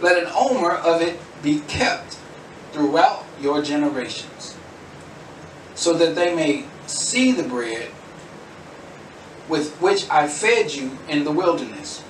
Let 0.00 0.22
an 0.22 0.30
omer 0.34 0.72
of 0.72 1.00
it 1.02 1.18
be 1.42 1.60
kept 1.68 2.18
throughout 2.72 3.24
your 3.40 3.62
generations, 3.62 4.56
so 5.74 5.94
that 5.94 6.14
they 6.14 6.34
may 6.34 6.64
see 6.86 7.32
the 7.32 7.42
bread 7.42 7.90
with 9.48 9.76
which 9.80 10.08
I 10.10 10.26
fed 10.28 10.74
you 10.74 10.98
in 11.08 11.24
the 11.24 11.30
wilderness, 11.30 12.00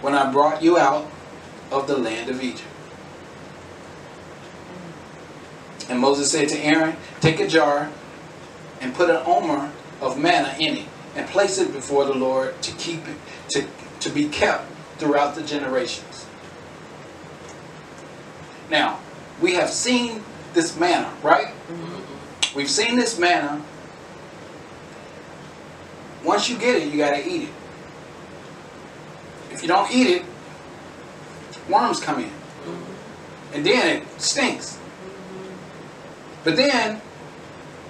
when 0.00 0.14
I 0.14 0.30
brought 0.30 0.62
you 0.62 0.78
out 0.78 1.10
of 1.70 1.86
the 1.86 1.96
land 1.96 2.30
of 2.30 2.42
Egypt. 2.42 2.62
And 5.88 5.98
Moses 5.98 6.30
said 6.30 6.48
to 6.50 6.58
Aaron, 6.58 6.96
Take 7.20 7.40
a 7.40 7.48
jar 7.48 7.90
and 8.80 8.94
put 8.94 9.10
an 9.10 9.22
omer 9.24 9.72
of 10.00 10.18
manna 10.18 10.54
in 10.58 10.76
it, 10.78 10.86
and 11.18 11.28
place 11.28 11.58
it 11.58 11.72
before 11.72 12.04
the 12.04 12.14
Lord 12.14 12.60
to 12.62 12.70
keep 12.76 13.00
it 13.08 13.16
to, 13.48 13.66
to 14.00 14.08
be 14.08 14.28
kept 14.28 14.64
throughout 14.98 15.34
the 15.34 15.42
generations. 15.42 16.26
Now, 18.70 19.00
we 19.40 19.54
have 19.54 19.68
seen 19.68 20.22
this 20.54 20.78
manna, 20.78 21.12
right? 21.22 21.48
Mhm. 21.68 22.54
We've 22.54 22.70
seen 22.70 22.96
this 22.96 23.18
manna. 23.18 23.60
Once 26.22 26.48
you 26.48 26.56
get 26.56 26.76
it, 26.76 26.92
you 26.92 26.98
gotta 26.98 27.26
eat 27.26 27.42
it. 27.44 27.54
If 29.50 29.62
you 29.62 29.68
don't 29.68 29.90
eat 29.90 30.06
it, 30.06 30.24
worms 31.68 31.98
come 31.98 32.20
in. 32.20 32.30
And 33.52 33.66
then 33.66 33.96
it 33.96 34.20
stinks. 34.20 34.78
But 36.44 36.56
then, 36.56 37.00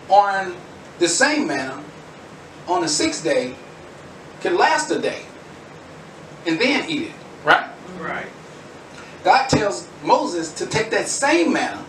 on 0.09 0.57
the 0.99 1.09
same 1.09 1.47
manna, 1.49 1.83
on 2.69 2.83
the 2.83 2.89
sixth 2.89 3.25
day, 3.25 3.55
can 4.41 4.57
last 4.57 4.91
a 4.91 5.01
day. 5.01 5.23
And 6.47 6.61
then 6.61 6.89
eat 6.89 7.03
it, 7.09 7.13
right? 7.45 7.67
Right. 7.99 8.27
God 9.25 9.49
tells 9.49 9.89
Moses 10.05 10.53
to 10.55 10.67
take 10.67 10.91
that 10.91 11.09
same 11.09 11.53
manna, 11.53 11.85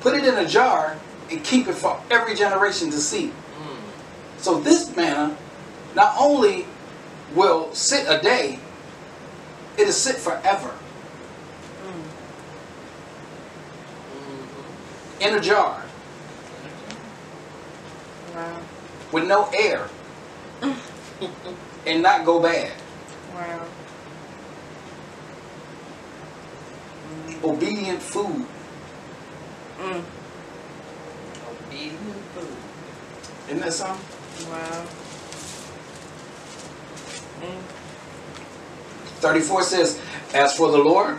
put 0.00 0.14
it 0.14 0.24
in 0.24 0.34
a 0.34 0.46
jar, 0.46 0.96
and 1.30 1.42
keep 1.42 1.66
it 1.68 1.74
for 1.74 1.98
every 2.10 2.34
generation 2.34 2.90
to 2.90 2.98
see. 2.98 3.28
Mm. 3.28 3.76
So 4.38 4.60
this 4.60 4.94
manna 4.94 5.36
not 5.94 6.14
only 6.18 6.66
will 7.34 7.72
sit 7.74 8.06
a 8.08 8.20
day, 8.20 8.58
it'll 9.78 9.92
sit 9.92 10.16
forever 10.16 10.74
Mhm. 11.82 12.02
in 15.20 15.34
a 15.34 15.40
jar 15.40 15.82
Wow. 18.34 18.56
With 19.12 19.28
no 19.28 19.48
air 19.54 19.88
and 21.86 22.02
not 22.02 22.24
go 22.24 22.40
bad. 22.40 22.72
Wow. 23.34 23.66
Obedient 27.44 28.00
food. 28.00 28.46
Mm. 29.78 30.04
Obedient 31.50 32.24
food. 32.34 32.56
Isn't 33.48 33.60
that 33.60 33.72
something? 33.72 34.50
Wow. 34.50 34.86
Mm. 37.40 37.62
34 39.20 39.62
says, 39.64 40.00
As 40.34 40.56
for 40.56 40.70
the 40.70 40.78
Lord, 40.78 41.18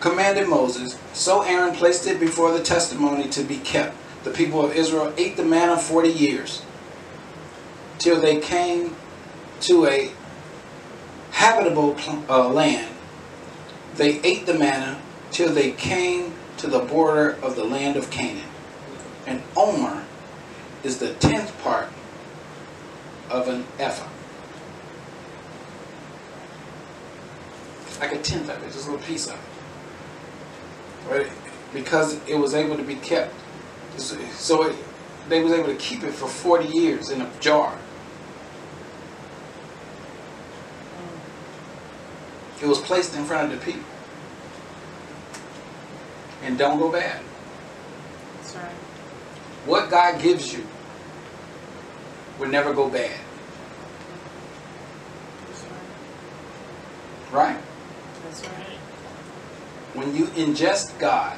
commanded 0.00 0.48
Moses, 0.48 0.98
so 1.12 1.42
Aaron 1.42 1.74
placed 1.74 2.06
it 2.06 2.20
before 2.20 2.52
the 2.52 2.62
testimony 2.62 3.28
to 3.28 3.42
be 3.42 3.58
kept. 3.58 3.96
The 4.24 4.30
people 4.30 4.64
of 4.64 4.74
Israel 4.74 5.12
ate 5.16 5.36
the 5.36 5.44
manna 5.44 5.78
40 5.78 6.08
years 6.08 6.62
till 7.98 8.20
they 8.20 8.40
came 8.40 8.96
to 9.60 9.86
a 9.86 10.10
habitable 11.30 11.96
uh, 12.28 12.48
land. 12.48 12.94
They 13.94 14.20
ate 14.20 14.46
the 14.46 14.54
manna 14.54 15.00
till 15.30 15.52
they 15.52 15.72
came 15.72 16.34
to 16.58 16.66
the 16.66 16.80
border 16.80 17.38
of 17.42 17.56
the 17.56 17.64
land 17.64 17.96
of 17.96 18.10
Canaan. 18.10 18.48
And 19.26 19.42
Omer 19.56 20.04
is 20.82 20.98
the 20.98 21.14
tenth 21.14 21.56
part 21.62 21.88
of 23.30 23.48
an 23.48 23.64
ephah. 23.78 24.08
Like 28.00 28.12
a 28.12 28.18
tenth 28.18 28.48
of 28.48 28.62
it, 28.62 28.72
just 28.72 28.86
a 28.88 28.90
little 28.92 29.06
piece 29.06 29.26
of 29.26 29.34
it. 29.34 29.40
Right? 31.10 31.30
Because 31.72 32.20
it 32.28 32.36
was 32.36 32.54
able 32.54 32.76
to 32.76 32.82
be 32.82 32.94
kept. 32.96 33.34
So 33.98 34.62
it, 34.62 34.76
they 35.28 35.42
was 35.42 35.52
able 35.52 35.68
to 35.68 35.76
keep 35.76 36.02
it 36.04 36.12
for 36.12 36.28
40 36.28 36.68
years 36.68 37.10
in 37.10 37.20
a 37.20 37.30
jar. 37.40 37.76
It 42.60 42.66
was 42.66 42.80
placed 42.80 43.14
in 43.16 43.24
front 43.24 43.52
of 43.52 43.58
the 43.58 43.64
people. 43.64 43.88
And 46.42 46.58
don't 46.58 46.78
go 46.78 46.90
bad. 46.90 47.20
That's 48.36 48.56
right. 48.56 48.72
What 49.66 49.90
God 49.90 50.20
gives 50.20 50.52
you 50.52 50.66
will 52.38 52.48
never 52.48 52.72
go 52.72 52.88
bad. 52.88 53.18
That's 55.46 55.64
right. 57.32 57.54
Right? 57.54 57.62
That's 58.24 58.42
right. 58.46 58.66
When 59.94 60.14
you 60.14 60.26
ingest 60.26 60.98
God 60.98 61.36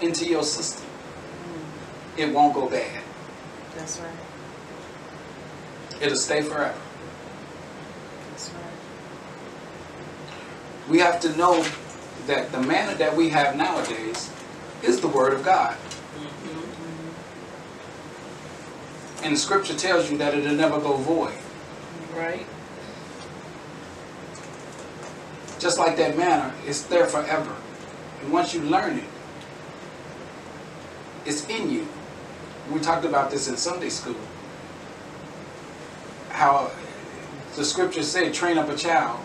into 0.00 0.24
your 0.26 0.42
system. 0.42 0.85
It 2.16 2.32
won't 2.32 2.54
go 2.54 2.68
bad. 2.68 3.02
That's 3.76 3.98
right. 3.98 4.10
It'll 6.00 6.16
stay 6.16 6.42
forever. 6.42 6.78
That's 8.30 8.50
right. 8.50 8.62
We 10.88 10.98
have 10.98 11.20
to 11.20 11.36
know 11.36 11.64
that 12.26 12.52
the 12.52 12.60
manna 12.60 12.96
that 12.96 13.14
we 13.16 13.28
have 13.30 13.56
nowadays 13.56 14.30
is 14.82 15.00
the 15.00 15.08
Word 15.08 15.32
of 15.32 15.44
God. 15.44 15.76
Mhm. 16.18 16.62
And 19.24 19.38
Scripture 19.38 19.74
tells 19.74 20.10
you 20.10 20.16
that 20.18 20.34
it'll 20.34 20.54
never 20.54 20.78
go 20.78 20.96
void. 20.96 21.34
Right. 22.14 22.46
Just 25.58 25.78
like 25.78 25.96
that 25.96 26.16
manna, 26.16 26.52
it's 26.66 26.82
there 26.82 27.06
forever. 27.06 27.54
And 28.22 28.32
once 28.32 28.52
you 28.54 28.60
learn 28.60 28.98
it, 28.98 29.04
it's 31.24 31.46
in 31.46 31.70
you. 31.70 31.88
We 32.72 32.80
talked 32.80 33.04
about 33.04 33.30
this 33.30 33.48
in 33.48 33.56
Sunday 33.56 33.90
school. 33.90 34.16
How 36.30 36.70
the 37.54 37.64
scriptures 37.64 38.08
say, 38.08 38.30
train 38.32 38.58
up 38.58 38.68
a 38.68 38.76
child 38.76 39.20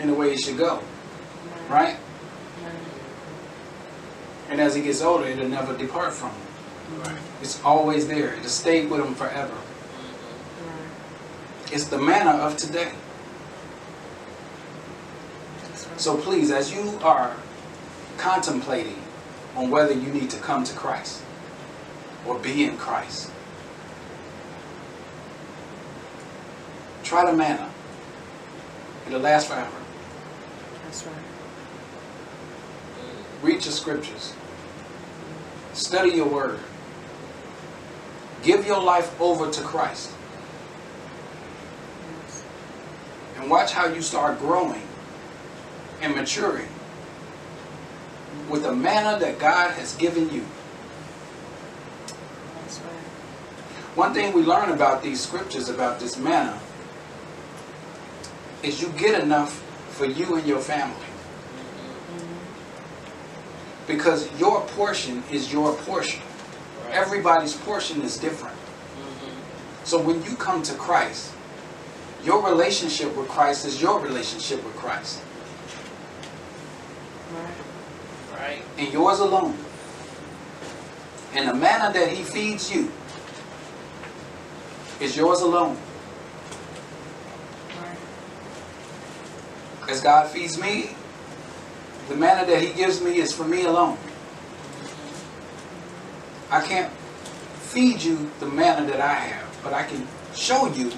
in 0.00 0.08
the 0.08 0.14
way 0.14 0.30
he 0.30 0.36
should 0.36 0.58
go. 0.58 0.82
Right? 1.68 1.96
And 4.50 4.60
as 4.60 4.74
he 4.74 4.82
gets 4.82 5.00
older, 5.00 5.26
it'll 5.26 5.48
never 5.48 5.76
depart 5.76 6.12
from 6.12 6.30
him. 6.30 7.00
Right. 7.00 7.16
It's 7.40 7.62
always 7.64 8.06
there. 8.06 8.34
It'll 8.34 8.48
stay 8.48 8.86
with 8.86 9.00
him 9.00 9.14
forever. 9.14 9.56
It's 11.70 11.84
the 11.84 11.98
manna 11.98 12.32
of 12.32 12.56
today. 12.58 12.92
So 15.96 16.16
please, 16.16 16.50
as 16.50 16.74
you 16.74 16.98
are 17.02 17.34
contemplating 18.18 19.00
on 19.56 19.70
whether 19.70 19.94
you 19.94 20.12
need 20.12 20.28
to 20.30 20.38
come 20.38 20.64
to 20.64 20.74
Christ 20.74 21.22
or 22.26 22.38
be 22.38 22.64
in 22.64 22.76
Christ, 22.76 23.30
try 27.02 27.30
the 27.30 27.36
manna. 27.36 27.70
It'll 29.06 29.20
last 29.20 29.48
forever. 29.48 29.70
That's 30.84 31.06
right. 31.06 31.14
Read 33.42 33.64
your 33.64 33.72
scriptures. 33.72 34.34
Study 35.72 36.10
your 36.10 36.28
word. 36.28 36.60
Give 38.42 38.66
your 38.66 38.80
life 38.80 39.20
over 39.20 39.50
to 39.50 39.60
Christ. 39.62 40.12
Yes. 42.24 42.44
And 43.38 43.50
watch 43.50 43.72
how 43.72 43.86
you 43.86 44.02
start 44.02 44.38
growing 44.38 44.82
and 46.00 46.14
maturing 46.14 46.68
with 48.48 48.62
the 48.62 48.74
manna 48.74 49.18
that 49.18 49.38
God 49.38 49.72
has 49.72 49.96
given 49.96 50.30
you. 50.30 50.44
That's 52.60 52.80
right. 52.80 52.92
One 53.94 54.14
thing 54.14 54.32
we 54.32 54.42
learn 54.42 54.70
about 54.70 55.02
these 55.02 55.20
scriptures, 55.20 55.68
about 55.68 56.00
this 56.00 56.16
manna, 56.16 56.58
is 58.62 58.80
you 58.80 58.88
get 58.90 59.22
enough 59.22 59.62
for 59.90 60.06
you 60.06 60.36
and 60.36 60.46
your 60.46 60.60
family. 60.60 60.96
Because 63.86 64.30
your 64.40 64.62
portion 64.68 65.22
is 65.30 65.52
your 65.52 65.74
portion. 65.74 66.22
Everybody's 66.90 67.54
portion 67.54 68.00
is 68.00 68.16
different. 68.16 68.56
Mhm. 68.56 69.84
So 69.84 69.98
when 69.98 70.24
you 70.24 70.36
come 70.36 70.62
to 70.62 70.74
Christ, 70.74 71.32
your 72.24 72.40
relationship 72.42 73.14
with 73.14 73.28
Christ 73.28 73.66
is 73.66 73.82
your 73.82 73.98
relationship 73.98 74.64
with 74.64 74.76
Christ. 74.76 75.18
Right. 77.34 78.40
Right. 78.40 78.62
And 78.78 78.92
yours 78.92 79.18
alone. 79.18 79.58
And 81.34 81.48
the 81.48 81.54
manna 81.54 81.92
that 81.92 82.08
he 82.08 82.22
feeds 82.22 82.70
you 82.70 82.90
is 85.02 85.16
yours 85.16 85.40
alone. 85.40 85.76
As 89.88 90.00
God 90.00 90.30
feeds 90.30 90.58
me, 90.60 90.94
the 92.08 92.14
manna 92.16 92.46
that 92.46 92.62
He 92.62 92.72
gives 92.72 93.02
me 93.02 93.16
is 93.16 93.32
for 93.32 93.44
me 93.44 93.64
alone. 93.64 93.98
I 96.50 96.60
can't 96.60 96.92
feed 97.72 98.02
you 98.02 98.30
the 98.38 98.46
manna 98.46 98.86
that 98.86 99.00
I 99.00 99.14
have, 99.14 99.60
but 99.64 99.72
I 99.72 99.82
can 99.82 100.06
show 100.34 100.68
you 100.72 100.90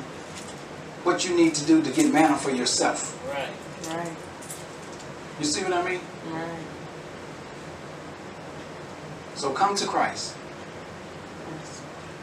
what 1.02 1.24
you 1.24 1.34
need 1.34 1.54
to 1.54 1.66
do 1.66 1.82
to 1.82 1.90
get 1.90 2.12
manna 2.12 2.36
for 2.36 2.50
yourself. 2.50 3.18
Right. 3.28 3.96
Right. 3.96 4.16
You 5.38 5.44
see 5.44 5.62
what 5.62 5.72
I 5.72 5.88
mean? 5.88 6.00
Right. 6.30 6.58
So 9.34 9.50
come 9.52 9.74
to 9.76 9.86
Christ. 9.86 10.36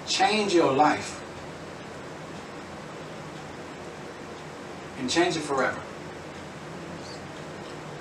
Change 0.07 0.53
your 0.53 0.73
life. 0.73 1.20
And 5.01 5.09
change 5.09 5.35
it 5.35 5.39
forever. 5.39 5.81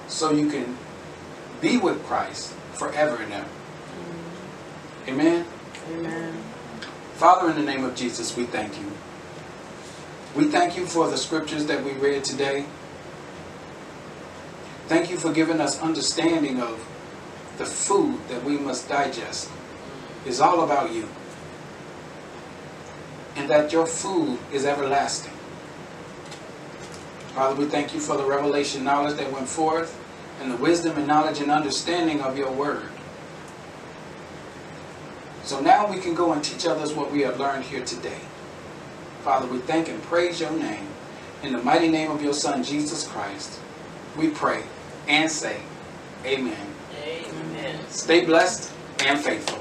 So 0.07 0.32
you 0.32 0.51
can 0.51 0.76
be 1.62 1.78
with 1.78 2.05
Christ 2.05 2.53
forever 2.74 3.22
and 3.22 3.32
ever. 3.32 3.48
Amen. 5.09 5.46
Amen. 5.92 6.34
Father, 7.14 7.48
in 7.48 7.57
the 7.57 7.62
name 7.62 7.84
of 7.84 7.96
Jesus, 7.96 8.36
we 8.36 8.44
thank 8.44 8.78
you. 8.78 8.84
We 10.36 10.48
thank 10.48 10.76
you 10.76 10.84
for 10.84 11.09
the 11.09 11.16
scriptures 11.16 11.64
that 11.66 11.82
we 11.82 11.92
read 11.92 12.22
today. 12.22 12.66
Thank 14.86 15.11
you 15.11 15.16
for 15.16 15.32
giving 15.32 15.59
us 15.59 15.80
understanding 15.80 16.61
of 16.61 16.86
the 17.57 17.64
food 17.64 18.18
that 18.28 18.44
we 18.44 18.59
must 18.59 18.90
digest. 18.90 19.48
It's 20.26 20.40
all 20.40 20.64
about 20.64 20.92
you. 20.92 21.09
And 23.36 23.48
that 23.48 23.72
your 23.72 23.86
food 23.86 24.38
is 24.53 24.66
everlasting. 24.66 25.39
Father, 27.35 27.55
we 27.55 27.66
thank 27.66 27.95
you 27.95 28.01
for 28.01 28.16
the 28.16 28.24
revelation 28.24 28.83
knowledge 28.83 29.16
that 29.16 29.31
went 29.33 29.49
forth 29.49 29.97
and 30.41 30.51
the 30.51 30.57
wisdom 30.57 30.97
and 30.97 31.07
knowledge 31.07 31.41
and 31.41 31.51
understanding 31.51 32.20
of 32.20 32.37
your 32.37 32.51
word. 32.51 32.89
So 35.45 35.61
now 35.61 35.91
we 35.91 36.01
can 36.01 36.14
go 36.14 36.33
and 36.33 36.43
teach 36.43 36.66
others 36.66 36.93
what 36.93 37.11
we 37.11 37.20
have 37.22 37.39
learned 37.39 37.64
here 37.64 37.85
today. 37.85 38.20
Father, 39.22 39.47
we 39.47 39.59
thank 39.59 39.89
and 39.89 40.03
praise 40.05 40.41
your 40.41 40.51
name. 40.51 40.87
In 41.43 41.53
the 41.53 41.62
mighty 41.62 41.89
name 41.89 42.11
of 42.11 42.22
your 42.22 42.35
Son, 42.35 42.62
Jesus 42.64 43.07
Christ, 43.07 43.59
we 44.16 44.31
pray 44.31 44.64
and 45.09 45.31
say, 45.31 45.61
Amen. 46.24 46.66
Amen. 47.05 47.81
Stay 47.89 48.24
blessed 48.24 48.72
and 49.01 49.18
faithful. 49.18 49.59